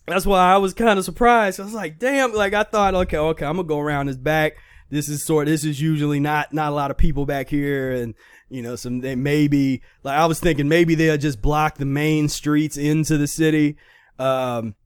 [0.06, 1.58] That's why I was kind of surprised.
[1.58, 4.54] I was like, damn, like I thought, okay, okay, I'm gonna go around this back.
[4.88, 5.46] This is sort.
[5.46, 8.14] This is usually not not a lot of people back here, and
[8.48, 12.28] you know, some they maybe like I was thinking maybe they'll just block the main
[12.28, 13.76] streets into the city.
[14.18, 14.76] Um,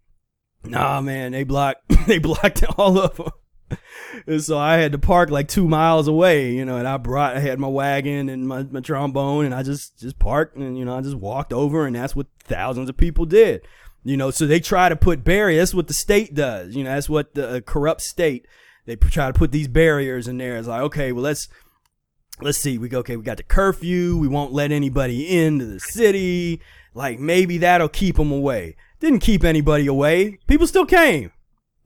[0.65, 3.31] nah, man, they blocked they blocked all of them.
[4.27, 7.37] And so I had to park like two miles away, you know, and I brought,
[7.37, 10.85] I had my wagon and my, my trombone and I just, just parked and, you
[10.85, 13.67] know, I just walked over and that's what thousands of people did,
[14.03, 15.61] you know, so they try to put barriers.
[15.61, 16.75] That's what the state does.
[16.75, 18.47] You know, that's what the uh, corrupt state,
[18.87, 20.57] they try to put these barriers in there.
[20.57, 21.49] It's like, okay, well, let's,
[22.41, 22.79] let's see.
[22.79, 24.17] We go, okay, we got the curfew.
[24.17, 26.61] We won't let anybody into the city.
[26.95, 28.77] Like maybe that'll keep them away.
[28.99, 30.39] Didn't keep anybody away.
[30.47, 31.33] People still came.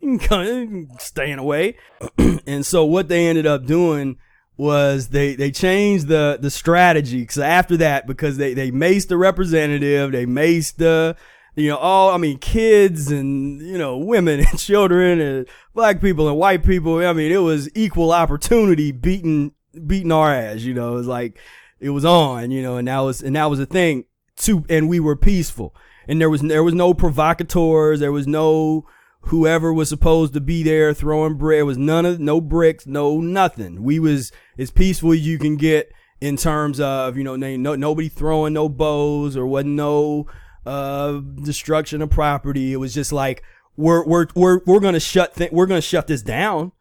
[0.99, 1.77] Staying away.
[2.47, 4.19] and so what they ended up doing
[4.57, 7.21] was they, they changed the, the strategy.
[7.21, 11.17] Because after that, because they, they maced the representative, they maced the,
[11.57, 16.29] you know, all, I mean, kids and, you know, women and children and black people
[16.29, 16.99] and white people.
[17.05, 19.53] I mean, it was equal opportunity beating
[19.87, 20.93] beating our ass, you know.
[20.93, 21.39] It was like
[21.81, 24.05] it was on, you know, and that was and that was a thing
[24.37, 25.75] too and we were peaceful.
[26.07, 28.87] And there was there was no provocateurs, there was no
[29.27, 33.83] whoever was supposed to be there throwing bread was none of no bricks, no nothing.
[33.83, 38.09] We was as peaceful as you can get in terms of, you know, no, nobody
[38.09, 40.27] throwing no bows or wasn't no
[40.67, 42.73] uh destruction of property.
[42.73, 43.43] It was just like
[43.77, 46.73] we're we're we're we're to shut th- we're to shut this down.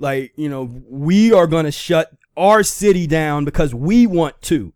[0.00, 4.72] Like, you know, we are to shut our city down because we want to.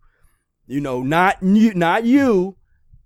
[0.66, 2.56] You know, not you, not you.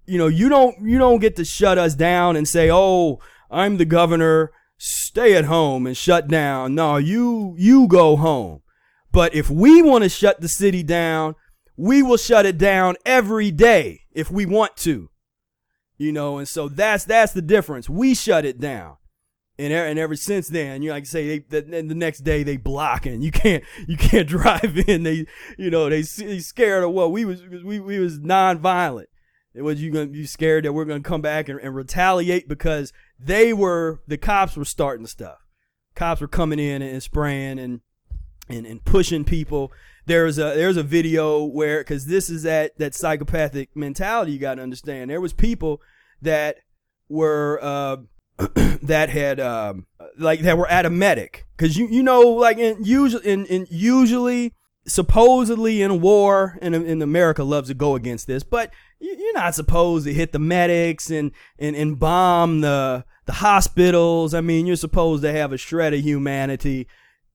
[0.06, 3.20] You know, you don't you don't get to shut us down and say, "Oh,
[3.50, 8.62] I'm the governor, stay at home and shut down." No, you you go home.
[9.12, 11.34] But if we want to shut the city down,
[11.76, 15.10] we will shut it down every day if we want to.
[15.98, 17.88] You know, and so that's that's the difference.
[17.88, 18.96] We shut it down
[19.58, 22.42] and and ever since then, you know, like I say, they, the, the next day
[22.42, 23.22] they blocking.
[23.22, 25.02] You can't you can't drive in.
[25.02, 25.26] They
[25.56, 29.06] you know they, they scared of what we was we we was nonviolent.
[29.56, 33.52] Was you gonna be scared that we're gonna come back and, and retaliate because they
[33.52, 35.38] were the cops were starting stuff.
[35.94, 37.80] Cops were coming in and spraying and
[38.48, 39.72] and, and pushing people.
[40.06, 44.56] There's a there's a video where because this is that that psychopathic mentality you got
[44.56, 45.10] to understand.
[45.10, 45.80] There was people
[46.22, 46.56] that
[47.08, 47.58] were.
[47.62, 47.96] Uh,
[48.82, 49.86] that had um,
[50.18, 53.66] like that were at a medic because you you know like in usually in, in
[53.70, 54.52] usually
[54.86, 60.06] supposedly in war and in America loves to go against this but you're not supposed
[60.06, 64.34] to hit the medics and and, and bomb the the hospitals.
[64.34, 66.86] I mean you're supposed to have a shred of humanity.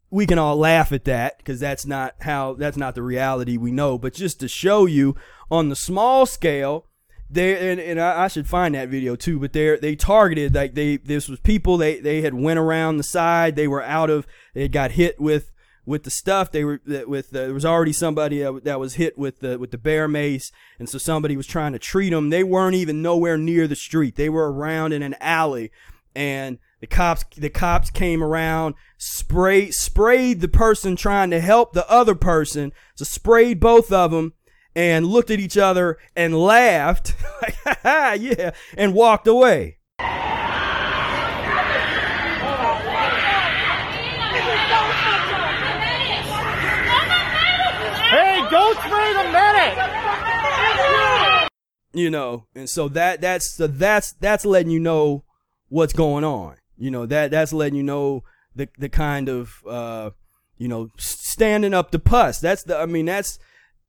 [0.10, 3.72] We can all laugh at that because that's not how that's not the reality we
[3.72, 5.16] know but just to show you
[5.49, 6.88] on the small scale
[7.30, 10.74] they and, and I, I, should find that video too but they they targeted like
[10.74, 14.28] they this was people they they had went around the side they were out of
[14.54, 15.51] they got hit with
[15.91, 19.59] with the stuff they were with there was already somebody that was hit with the
[19.59, 20.51] with the bear mace.
[20.79, 24.15] And so somebody was trying to treat them they weren't even nowhere near the street.
[24.15, 25.71] They were around in an alley.
[26.15, 31.89] And the cops the cops came around sprayed sprayed the person trying to help the
[31.91, 32.71] other person.
[32.95, 34.33] So sprayed both of them
[34.73, 37.55] and looked at each other and laughed, like,
[38.21, 39.79] yeah, and walked away.
[48.11, 49.77] Hey, don't spray the medic!
[51.93, 55.23] You know, and so that that's so that's that's letting you know
[55.69, 56.55] what's going on.
[56.77, 58.23] You know that that's letting you know
[58.55, 60.11] the the kind of uh,
[60.57, 62.39] you know standing up to pus.
[62.39, 63.39] That's the I mean that's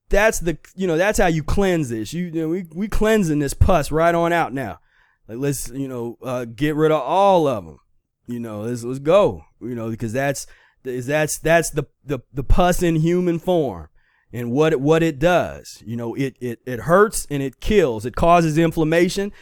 [0.08, 2.12] that's the you know that's how you cleanse this.
[2.12, 4.80] You, you know, we we cleansing this pus right on out now.
[5.28, 7.78] Like let's you know uh, get rid of all of them.
[8.26, 9.44] You know let's let's go.
[9.60, 10.46] You know because that's
[10.84, 13.88] is that's that's the the the pus in human form
[14.32, 15.82] and what it, what it does.
[15.86, 18.06] You know it it it hurts and it kills.
[18.06, 19.32] It causes inflammation.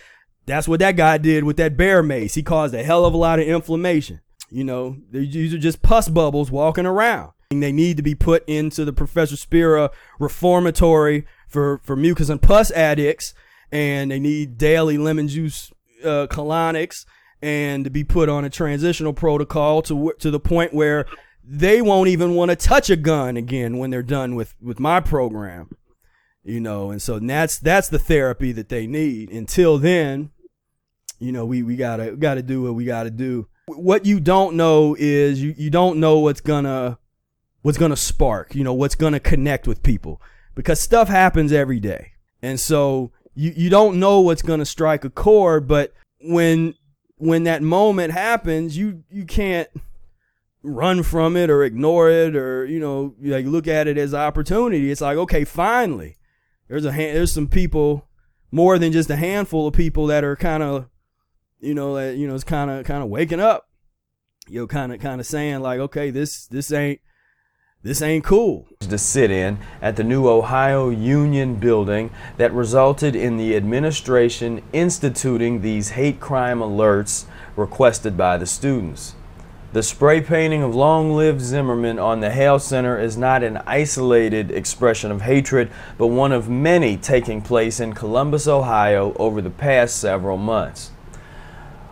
[0.47, 2.35] That's what that guy did with that bear mace.
[2.35, 4.21] He caused a hell of a lot of inflammation.
[4.51, 7.33] You know, these are just pus bubbles walking around.
[7.53, 12.41] And They need to be put into the Professor Spira reformatory for, for mucus and
[12.41, 13.35] pus addicts,
[13.71, 15.73] and they need daily lemon juice
[16.05, 17.05] uh, colonics
[17.43, 21.07] and to be put on a transitional protocol to to the point where
[21.43, 25.01] they won't even want to touch a gun again when they're done with with my
[25.01, 25.69] program
[26.45, 29.31] you know and so that's that's the therapy that they need.
[29.31, 30.31] Until then
[31.19, 33.49] you know we we gotta gotta do what we gotta do.
[33.67, 36.99] What you don't know is you, you don't know what's gonna
[37.63, 40.21] what's gonna spark you know what's gonna connect with people
[40.55, 42.13] because stuff happens every day.
[42.43, 46.75] And so you, you don't know what's gonna strike a chord but when
[47.17, 49.69] when that moment happens you you can't
[50.63, 54.91] run from it or ignore it or you know like look at it as opportunity
[54.91, 56.19] it's like okay finally
[56.69, 58.07] there's a there's some people
[58.51, 60.87] more than just a handful of people that are kind of
[61.61, 63.69] you know that you know it's kind of kind of waking up
[64.49, 67.01] you know kind of kind of saying like okay this this ain't
[67.83, 68.69] this ain't cool.
[68.81, 75.63] To sit in at the new Ohio Union building that resulted in the administration instituting
[75.63, 77.25] these hate crime alerts
[77.57, 79.15] requested by the students.
[79.73, 84.51] The spray painting of Long Live Zimmerman on the Hale Center is not an isolated
[84.51, 89.97] expression of hatred, but one of many taking place in Columbus, Ohio over the past
[89.97, 90.91] several months.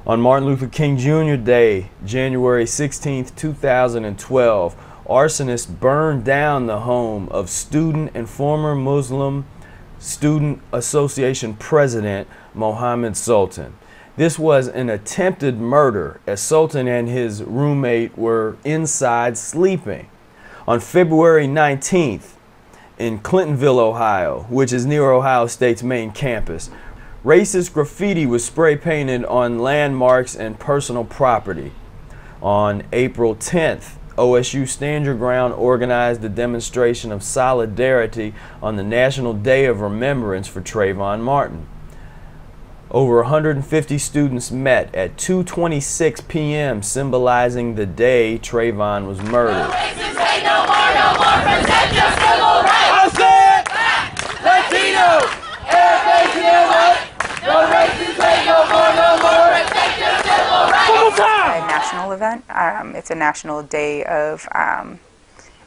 [0.09, 1.37] On Martin Luther King Jr.
[1.37, 4.76] Day, January 16, 2012,
[5.07, 9.47] arsonists burned down the home of student and former Muslim
[10.01, 13.74] Student Association President Mohammed Sultan.
[14.18, 20.08] This was an attempted murder as Sultan and his roommate were inside sleeping.
[20.66, 22.32] On February 19th,
[22.98, 26.68] in Clintonville, Ohio, which is near Ohio State's main campus,
[27.24, 31.70] racist graffiti was spray painted on landmarks and personal property.
[32.42, 39.32] On April 10th, OSU Stand Your Ground organized a demonstration of solidarity on the National
[39.32, 41.68] Day of Remembrance for Trayvon Martin.
[42.91, 46.82] Over 150 students met at 2:26 p.m.
[46.82, 49.70] symbolizing the day Trayvon was murdered.
[61.49, 62.45] a national event.
[62.49, 64.99] Um, it's a national day of, um,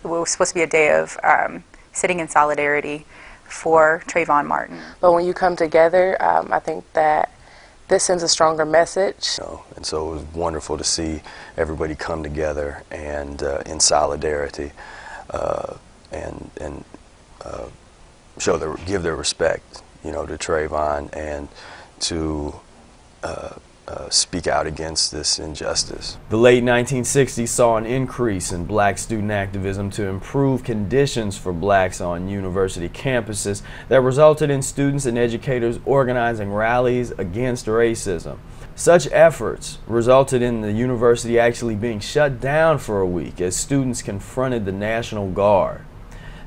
[0.03, 3.05] it was supposed to be a day of um, sitting in solidarity
[3.51, 4.79] for Trayvon Martin.
[4.99, 7.31] But when you come together, um, I think that
[7.87, 9.25] this sends a stronger message.
[9.75, 11.21] And so it was wonderful to see
[11.57, 14.71] everybody come together and uh, in solidarity
[15.29, 15.75] uh,
[16.11, 16.85] and and
[17.43, 17.67] uh,
[18.39, 21.49] show their give their respect, you know, to Trayvon and
[21.99, 22.55] to
[23.87, 26.17] uh, speak out against this injustice.
[26.29, 31.99] The late 1960s saw an increase in black student activism to improve conditions for blacks
[31.99, 38.37] on university campuses that resulted in students and educators organizing rallies against racism.
[38.75, 44.01] Such efforts resulted in the university actually being shut down for a week as students
[44.01, 45.85] confronted the National Guard.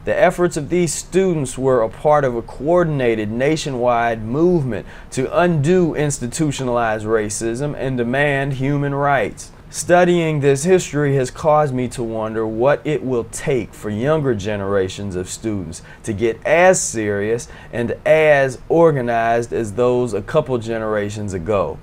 [0.05, 5.94] The efforts of these students were a part of a coordinated nationwide movement to undo
[5.94, 9.51] institutionalized racism and demand human rights.
[9.70, 15.16] Studying this history has caused me to wonder what it will take for younger generations
[15.16, 21.78] of students to get as serious and as organized as those a couple generations ago.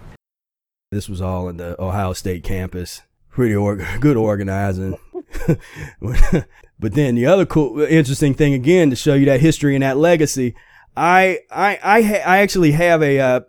[0.91, 3.02] This was all in the Ohio State campus.
[3.31, 4.98] Pretty or- good organizing.
[6.82, 9.98] but then the other cool, interesting thing again to show you that history and that
[9.98, 10.56] legacy,
[10.98, 13.41] I I I, ha- I actually have a uh,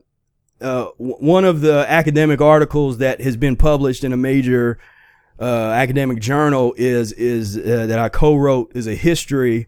[0.61, 4.79] uh, one of the academic articles that has been published in a major
[5.41, 9.67] uh, academic journal is is uh, that I co-wrote is a history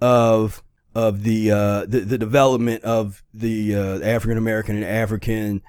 [0.00, 0.62] of
[0.94, 5.62] of the uh, the, the development of the uh, African American and African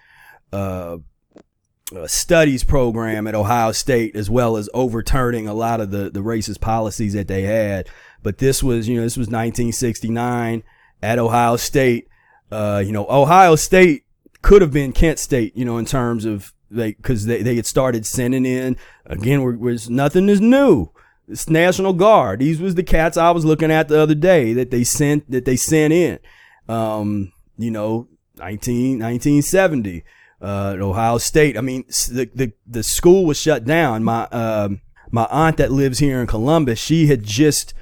[2.07, 6.61] studies program at Ohio State, as well as overturning a lot of the, the racist
[6.61, 7.88] policies that they had.
[8.22, 10.64] But this was, you know, this was 1969
[11.02, 12.07] at Ohio State.
[12.52, 14.06] uh, you know, Ohio State
[14.41, 17.65] could have been Kent State, you know, in terms of like because they, they had
[17.65, 19.41] started sending in again.
[19.41, 20.90] We're, was nothing is new.
[21.28, 22.40] It's National Guard.
[22.40, 25.45] These was the cats I was looking at the other day that they sent that
[25.45, 26.20] they sent in.
[26.68, 28.07] Um, you know,
[28.38, 30.03] 19, 1970,
[30.44, 31.57] uh, Ohio State.
[31.57, 34.03] I mean, the, the, the school was shut down.
[34.03, 37.74] My, um, my aunt that lives here in Columbus, she had just,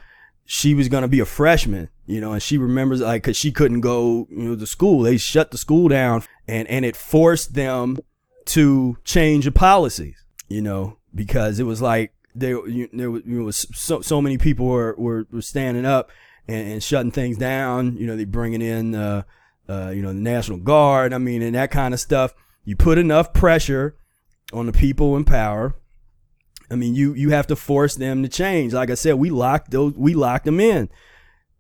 [0.46, 3.52] she was going to be a freshman, you know, and she remembers like, cause she
[3.52, 5.02] couldn't go, you know, to school.
[5.02, 7.98] They shut the school down and, and it forced them
[8.46, 13.42] to change the policies, you know, because it was like, there, you, there was, you
[13.42, 16.10] know, so, so many people were, were, were standing up
[16.48, 17.98] and, and shutting things down.
[17.98, 19.24] You know, they bringing in, uh,
[19.70, 21.14] uh, you know, the National Guard.
[21.14, 22.34] I mean, and that kind of stuff.
[22.64, 23.98] You put enough pressure
[24.54, 25.76] on the people in power.
[26.70, 28.74] I mean, you you have to force them to change.
[28.74, 29.94] Like I said, we locked those.
[29.94, 30.90] We locked them in.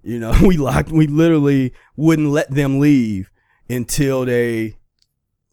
[0.03, 0.90] You know, we locked.
[0.90, 3.30] We literally wouldn't let them leave
[3.69, 4.78] until they,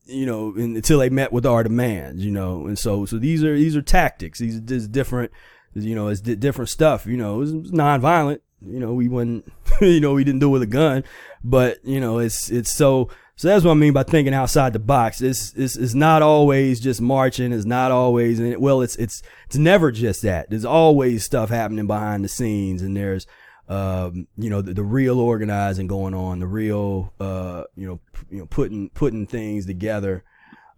[0.04, 2.24] you know, until they met with our demands.
[2.24, 4.38] You know, and so so these are these are tactics.
[4.38, 5.32] These is different.
[5.74, 7.06] You know, it's di- different stuff.
[7.06, 8.40] You know, it's nonviolent.
[8.60, 9.50] You know, we wouldn't.
[9.80, 11.04] You know, we didn't do it with a gun,
[11.44, 13.10] but you know, it's it's so.
[13.38, 15.22] So that's what I mean by thinking outside the box.
[15.22, 17.52] It's it's, it's not always just marching.
[17.52, 20.50] It's not always and well, it's it's it's never just that.
[20.50, 23.28] There's always stuff happening behind the scenes, and there's
[23.68, 28.26] um, you know the, the real organizing going on, the real uh, you know p-
[28.30, 30.24] you know putting putting things together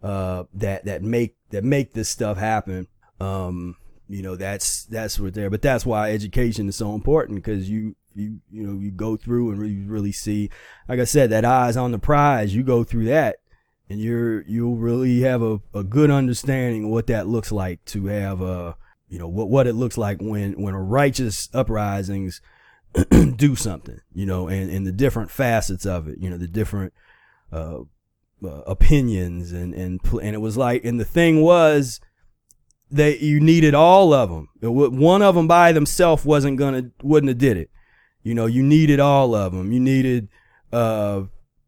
[0.03, 2.87] uh, that that make that make this stuff happen.
[3.19, 3.75] Um,
[4.07, 7.95] you know that's that's what there, but that's why education is so important because you
[8.15, 10.49] you you know you go through and really really see,
[10.87, 12.55] like I said, that eyes on the prize.
[12.55, 13.37] You go through that,
[13.89, 18.05] and you're you'll really have a, a good understanding of what that looks like to
[18.05, 18.75] have a
[19.09, 22.41] you know what what it looks like when when a righteous uprisings
[23.35, 26.93] do something you know and and the different facets of it you know the different
[27.51, 27.79] uh,
[28.43, 31.99] uh opinions and and and it was like and the thing was
[32.89, 37.37] that you needed all of them one of them by themselves wasn't gonna wouldn't have
[37.37, 37.69] did it
[38.23, 40.27] you know you needed all of them you needed
[40.71, 41.23] uh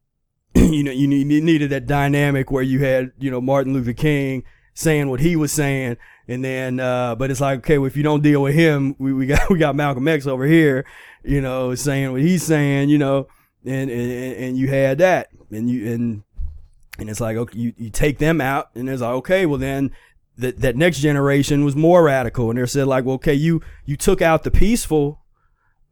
[0.56, 3.94] you know you need- you needed that dynamic where you had you know Martin Luther
[3.94, 4.44] King
[4.76, 5.98] saying what he was saying.
[6.28, 9.14] And then uh but it's like okay well if you don't deal with him we,
[9.14, 10.86] we got we got Malcolm X over here
[11.24, 13.28] you know saying what he's saying you know
[13.66, 15.30] and and, and you had that.
[15.52, 16.24] And you and
[17.00, 19.92] and it's like okay you, you take them out and it's like okay well then
[20.38, 22.50] that that next generation was more radical.
[22.50, 25.20] And they said like well okay you you took out the peaceful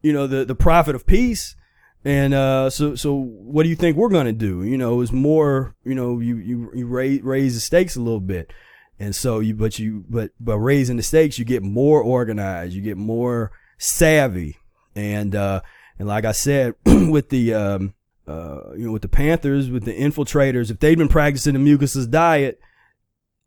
[0.02, 1.56] you know the the prophet of peace.
[2.04, 4.64] And uh, so so what do you think we're gonna do?
[4.64, 8.20] You know it's more you know you you, you raise raise the stakes a little
[8.20, 8.52] bit.
[8.98, 12.82] And so you but you but by raising the stakes you get more organized you
[12.82, 14.58] get more savvy.
[14.94, 15.62] And uh
[15.98, 17.94] and like i said with the um
[18.26, 22.10] uh you know with the panthers with the infiltrators if they'd been practicing the mucusless
[22.10, 22.60] diet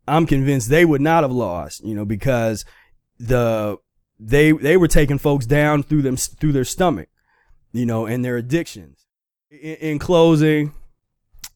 [0.08, 2.64] i'm convinced they would not have lost you know because
[3.18, 3.76] the
[4.18, 7.08] they they were taking folks down through them through their stomach
[7.72, 9.06] you know and their addictions.
[9.50, 10.72] In, in closing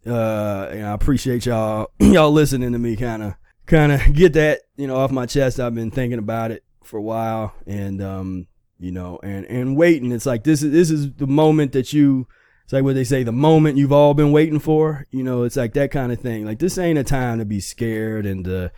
[0.07, 3.35] uh and i appreciate y'all y'all listening to me kind of
[3.67, 5.61] kind of get that you know off my chest.
[5.61, 8.47] I've been thinking about it for a while and um
[8.79, 10.13] you know and and waiting.
[10.13, 12.27] It's like this is this is the moment that you
[12.65, 15.57] it's like what they say the moment you've all been waiting for you know it's
[15.57, 16.45] like that kind of thing.
[16.45, 18.73] Like this ain't a time to be scared and to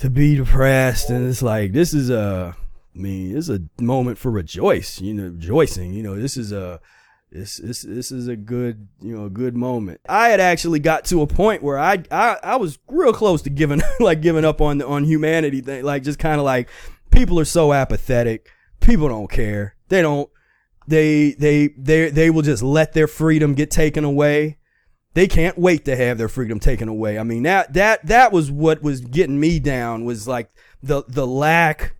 [0.00, 1.10] to be depressed.
[1.10, 2.56] And it's like this is a
[2.94, 5.92] I mean, is a moment for rejoice, you know, rejoicing.
[5.92, 6.80] You know, this is a
[7.34, 10.00] this this this is a good you know a good moment.
[10.08, 13.50] I had actually got to a point where I I, I was real close to
[13.50, 16.68] giving like giving up on the on humanity thing, like just kind of like
[17.10, 18.48] people are so apathetic.
[18.80, 19.74] People don't care.
[19.88, 20.30] They don't.
[20.86, 24.58] They they they they will just let their freedom get taken away.
[25.14, 27.18] They can't wait to have their freedom taken away.
[27.18, 30.50] I mean that that that was what was getting me down was like
[30.82, 31.96] the the lack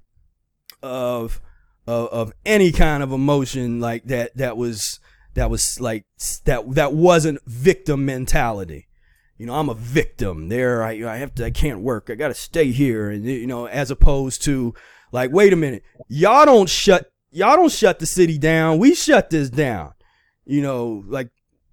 [0.85, 1.41] of
[1.87, 5.01] of, of any kind of emotion like that that was
[5.35, 6.05] that was like
[6.45, 8.87] that that wasn't victim mentality.
[9.39, 10.49] You know i'm a victim.
[10.49, 12.09] There i, I have to i can't work.
[12.11, 13.11] I gotta stay here.
[13.11, 14.75] And you know as opposed to
[15.11, 15.83] like wait a minute.
[16.09, 18.79] Y'all don't shut y'all don't shut the city down.
[18.79, 19.95] We shut this down.
[20.45, 21.31] You know like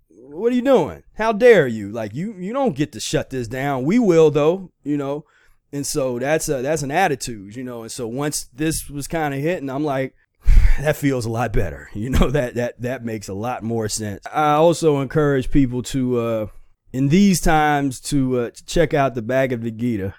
[0.09, 1.03] what are you doing?
[1.15, 1.91] How dare you?
[1.91, 3.83] Like you you don't get to shut this down.
[3.83, 5.25] We will though you know
[5.73, 7.83] and so that's a that's an attitude, you know.
[7.83, 10.15] And so once this was kind of hitting, I'm like,
[10.79, 11.89] that feels a lot better.
[11.95, 14.25] You know that that that makes a lot more sense.
[14.31, 16.47] I also encourage people to uh
[16.93, 20.13] in these times to uh, check out the Bhagavad Gita.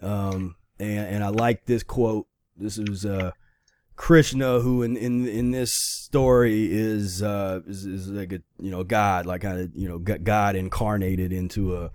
[0.00, 2.26] Um and and I like this quote.
[2.56, 3.32] This is uh
[3.96, 8.84] Krishna, who in in in this story is uh is, is like a you know
[8.84, 11.90] God, like kind of you know God incarnated into a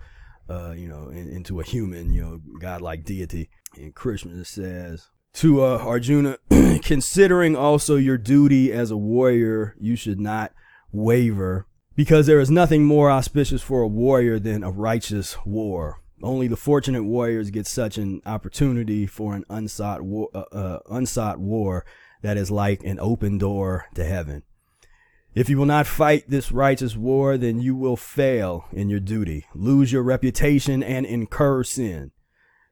[0.49, 3.49] uh you know in, into a human, you know God like deity.
[3.76, 6.40] And Krishna says to uh, Arjuna,
[6.82, 10.52] considering also your duty as a warrior, you should not
[10.91, 16.02] waver, because there is nothing more auspicious for a warrior than a righteous war.
[16.24, 21.40] Only the fortunate warriors get such an opportunity for an unsought war, uh, uh, unsought
[21.40, 21.86] war
[22.24, 24.41] that is like an open door to heaven.
[25.38, 29.45] If you will not fight this righteous war, then you will fail in your duty,
[29.53, 32.09] lose your reputation, and incur sin.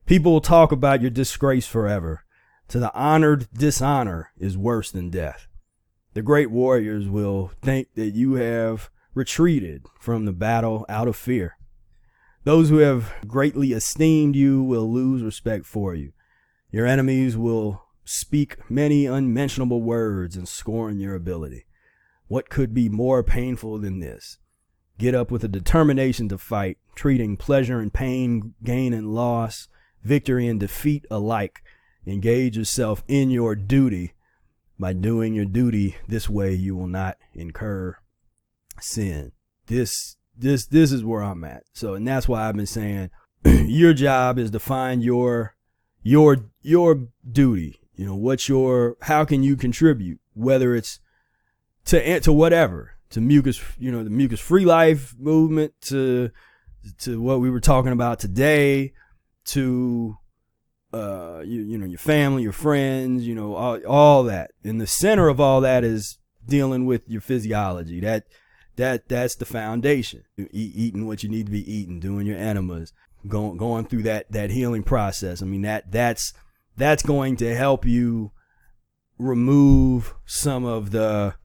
[0.07, 2.25] People will talk about your disgrace forever.
[2.69, 5.47] To the honored, dishonor is worse than death.
[6.15, 11.59] The great warriors will think that you have retreated from the battle out of fear.
[12.45, 16.13] Those who have greatly esteemed you will lose respect for you.
[16.71, 21.67] Your enemies will speak many unmentionable words and scorn your ability.
[22.27, 24.39] What could be more painful than this?
[24.97, 29.67] Get up with a determination to fight, treating pleasure and pain, gain and loss,
[30.03, 31.61] victory and defeat alike.
[32.07, 34.13] Engage yourself in your duty.
[34.77, 37.97] By doing your duty this way, you will not incur
[38.79, 39.31] sin.
[39.67, 41.63] This this this is where I'm at.
[41.73, 43.09] So and that's why I've been saying
[43.45, 45.55] your job is to find your
[46.03, 47.79] your your duty.
[47.95, 50.19] You know, what's your how can you contribute?
[50.33, 50.99] Whether it's
[51.85, 56.31] to to whatever, to mucus, you know, the mucus free life movement, to
[56.99, 58.93] to what we were talking about today,
[59.45, 60.17] to
[60.93, 64.51] uh you, you know your family, your friends, you know all, all that.
[64.63, 66.17] In the center of all that is
[66.47, 67.99] dealing with your physiology.
[67.99, 68.25] That
[68.75, 70.23] that that's the foundation.
[70.37, 72.93] Eat, eating what you need to be eating, doing your enemas,
[73.27, 75.41] going going through that that healing process.
[75.41, 76.33] I mean that that's
[76.77, 78.31] that's going to help you
[79.17, 81.35] remove some of the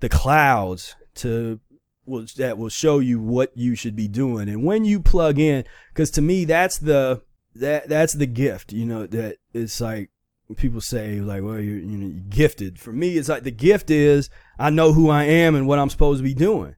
[0.00, 1.60] the clouds to
[2.04, 4.48] will that will show you what you should be doing.
[4.48, 7.22] And when you plug in, because to me that's the
[7.56, 8.72] that that's the gift.
[8.72, 10.10] You know that it's like
[10.56, 12.78] people say like, well, you're you know you're gifted.
[12.78, 15.90] For me, it's like the gift is I know who I am and what I'm
[15.90, 16.76] supposed to be doing.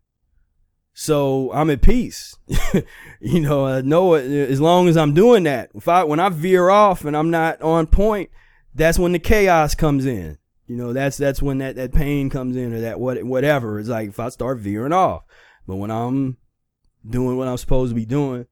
[0.94, 2.36] So I'm at peace.
[3.20, 5.70] you know, I know it, as long as I'm doing that.
[5.74, 8.30] If I when I veer off and I'm not on point,
[8.74, 10.38] that's when the chaos comes in.
[10.68, 13.80] You know, that's that's when that, that pain comes in or that what whatever.
[13.80, 15.22] It's like if I start veering off.
[15.66, 16.36] But when I'm
[17.08, 18.46] doing what I'm supposed to be doing,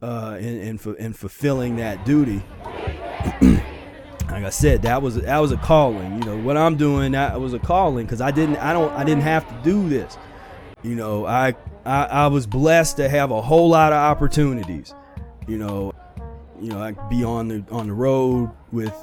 [0.00, 2.40] uh, and and, for, and fulfilling that duty,
[3.42, 6.22] like I said, that was that was a calling.
[6.22, 9.02] You know, what I'm doing that was a calling because I didn't I don't I
[9.02, 10.16] didn't have to do this.
[10.84, 14.94] You know, I, I I was blessed to have a whole lot of opportunities.
[15.48, 15.92] You know,
[16.60, 18.94] you know I could be on the on the road with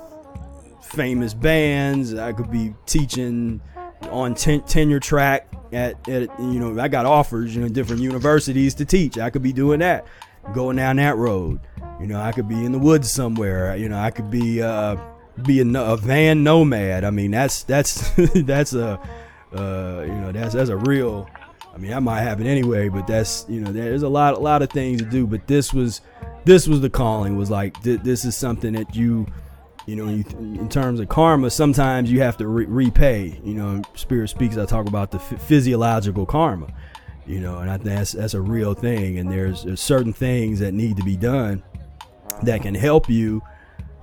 [0.93, 2.13] famous bands.
[2.13, 3.61] I could be teaching
[4.09, 8.75] on ten, tenure track at, at you know I got offers you know different universities
[8.75, 9.17] to teach.
[9.17, 10.05] I could be doing that,
[10.53, 11.59] going down that road.
[11.99, 13.75] You know, I could be in the woods somewhere.
[13.75, 14.97] You know, I could be uh,
[15.41, 17.03] be a, a van nomad.
[17.03, 18.99] I mean, that's that's that's a
[19.55, 21.29] uh, you know that's that's a real.
[21.73, 24.39] I mean, I might have it anyway, but that's you know there's a lot a
[24.39, 25.25] lot of things to do.
[25.25, 26.01] But this was
[26.45, 27.35] this was the calling.
[27.35, 29.25] Was like th- this is something that you
[29.85, 31.49] you know in terms of karma.
[31.49, 33.39] Sometimes you have to re- repay.
[33.43, 34.57] You know, Spira Speaks.
[34.57, 36.73] I talk about the f- physiological karma.
[37.25, 39.17] You know, and I think that's that's a real thing.
[39.17, 41.63] And there's, there's certain things that need to be done
[42.43, 43.41] that can help you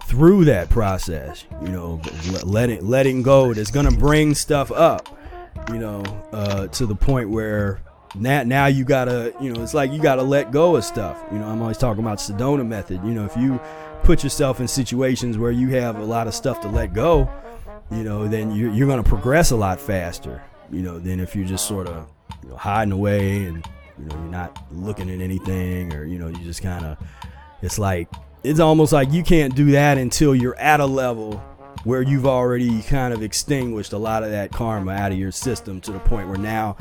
[0.07, 1.45] through that process.
[1.63, 2.01] You know,
[2.45, 5.09] letting letting go that's gonna bring stuff up.
[5.69, 6.03] You know,
[6.33, 7.81] uh, to the point where
[8.15, 11.23] now now you gotta you know it's like you gotta let go of stuff.
[11.31, 13.05] You know, I'm always talking about Sedona method.
[13.05, 13.61] You know, if you
[14.03, 17.31] put yourself in situations where you have a lot of stuff to let go,
[17.91, 20.43] you know, then you're, you're gonna progress a lot faster.
[20.71, 22.09] You know, than if you're just sort of
[22.45, 23.67] you know, hiding away and
[23.99, 26.97] you know you're not looking at anything or you know you just kind of
[27.61, 28.09] it's like
[28.45, 31.43] it's almost like you can't do that until you're at a level
[31.85, 35.81] where you've already kind of extinguished a lot of that karma out of your system
[35.81, 36.77] to the point where now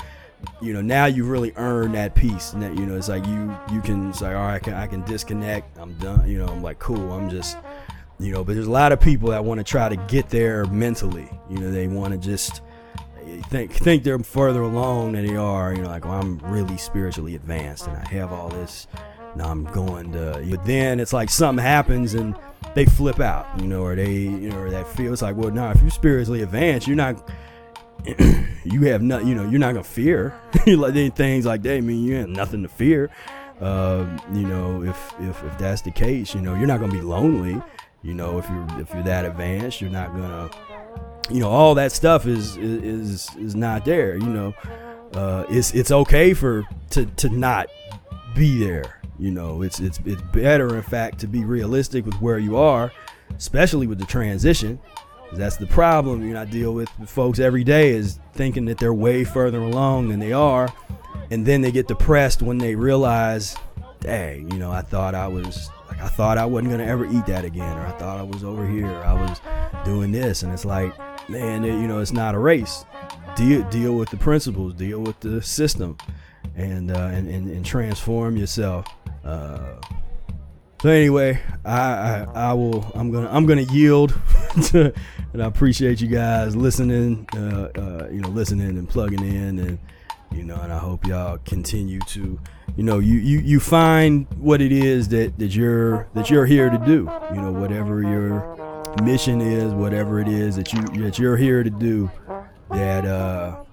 [0.61, 3.55] you know now you've really earned that peace and that you know it's like you
[3.71, 6.61] you can say all right I can, I can disconnect i'm done you know i'm
[6.61, 7.57] like cool i'm just
[8.19, 10.65] you know but there's a lot of people that want to try to get there
[10.65, 12.61] mentally you know they want to just
[13.49, 17.35] think think they're further along than they are you know like well, i'm really spiritually
[17.35, 18.87] advanced and i have all this
[19.35, 20.45] now I'm going to.
[20.49, 22.35] But then it's like something happens and
[22.75, 25.71] they flip out, you know, or they, you know, or that feels like, well, now
[25.71, 27.29] if you're spiritually advanced, you're not.
[28.63, 31.77] you have not, you know, you're not gonna fear like things like that.
[31.77, 33.09] I mean, you have nothing to fear.
[33.59, 37.01] Uh, you know, if if if that's the case, you know, you're not gonna be
[37.01, 37.61] lonely.
[38.01, 40.49] You know, if you're if you're that advanced, you're not gonna
[41.29, 44.15] you know, all that stuff is is is not there.
[44.15, 44.53] You know,
[45.13, 47.67] uh, it's it's okay for to to not
[48.35, 49.01] be there.
[49.19, 52.91] You know, it's it's it's better, in fact, to be realistic with where you are,
[53.37, 54.79] especially with the transition.
[55.33, 56.27] That's the problem.
[56.27, 60.09] You know, I deal with folks every day is thinking that they're way further along
[60.09, 60.69] than they are,
[61.29, 63.55] and then they get depressed when they realize,
[63.99, 67.25] dang, you know, I thought I was like I thought I wasn't gonna ever eat
[67.27, 69.39] that again, or I thought I was over here, or I was
[69.85, 70.93] doing this, and it's like,
[71.29, 72.85] man, you know, it's not a race.
[73.35, 75.97] Deal deal with the principles, deal with the system,
[76.55, 78.87] and uh, and, and and transform yourself.
[79.23, 79.75] Uh,
[80.81, 84.13] so anyway, I, I I will I'm gonna I'm gonna yield,
[84.65, 84.93] to,
[85.33, 89.79] and I appreciate you guys listening, uh, uh, you know, listening and plugging in, and
[90.31, 92.39] you know, and I hope y'all continue to,
[92.77, 96.69] you know, you you you find what it is that that you're that you're here
[96.69, 101.37] to do, you know, whatever your mission is, whatever it is that you that you're
[101.37, 102.09] here to do,
[102.71, 103.63] that uh,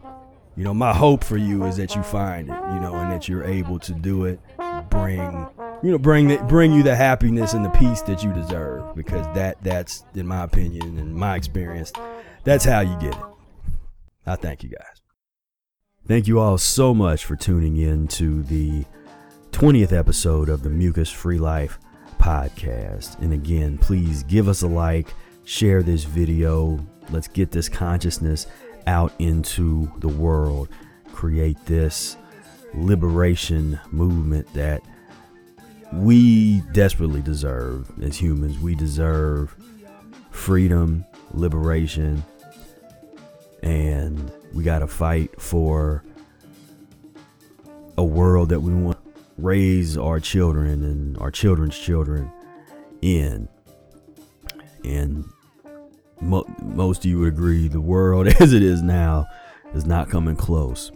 [0.56, 3.28] you know, my hope for you is that you find it, you know, and that
[3.28, 4.40] you're able to do it,
[4.90, 5.48] bring
[5.82, 9.26] you know bring the, bring you the happiness and the peace that you deserve because
[9.34, 11.92] that that's in my opinion and my experience
[12.44, 13.24] that's how you get it.
[14.24, 15.02] I thank you guys.
[16.06, 18.84] Thank you all so much for tuning in to the
[19.50, 21.78] 20th episode of the mucus free life
[22.18, 23.18] podcast.
[23.20, 25.12] And again please give us a like
[25.44, 26.84] share this video.
[27.10, 28.46] Let's get this consciousness
[28.86, 30.68] out into the world.
[31.12, 32.16] Create this
[32.76, 34.82] liberation movement that
[35.92, 38.58] we desperately deserve as humans.
[38.58, 39.54] We deserve
[40.30, 42.24] freedom, liberation,
[43.62, 46.04] and we got to fight for
[47.98, 52.30] a world that we want to raise our children and our children's children
[53.02, 53.48] in.
[54.84, 55.24] And
[56.20, 59.26] mo- most of you would agree the world as it is now
[59.74, 60.90] is not coming close.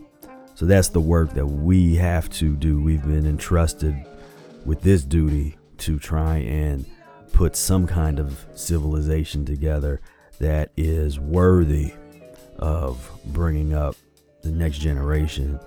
[0.60, 2.82] So that's the work that we have to do.
[2.82, 3.96] We've been entrusted
[4.66, 6.84] with this duty to try and
[7.32, 10.02] put some kind of civilization together
[10.38, 11.94] that is worthy
[12.58, 13.96] of bringing up
[14.42, 15.58] the next generation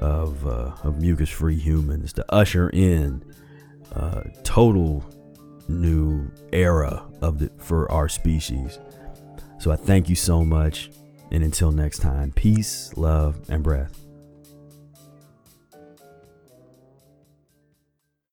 [0.00, 3.24] of, uh, of mucus free humans to usher in
[3.92, 5.08] a total
[5.68, 8.80] new era of the for our species.
[9.60, 10.90] So I thank you so much
[11.30, 13.99] and until next time, peace, love and breath.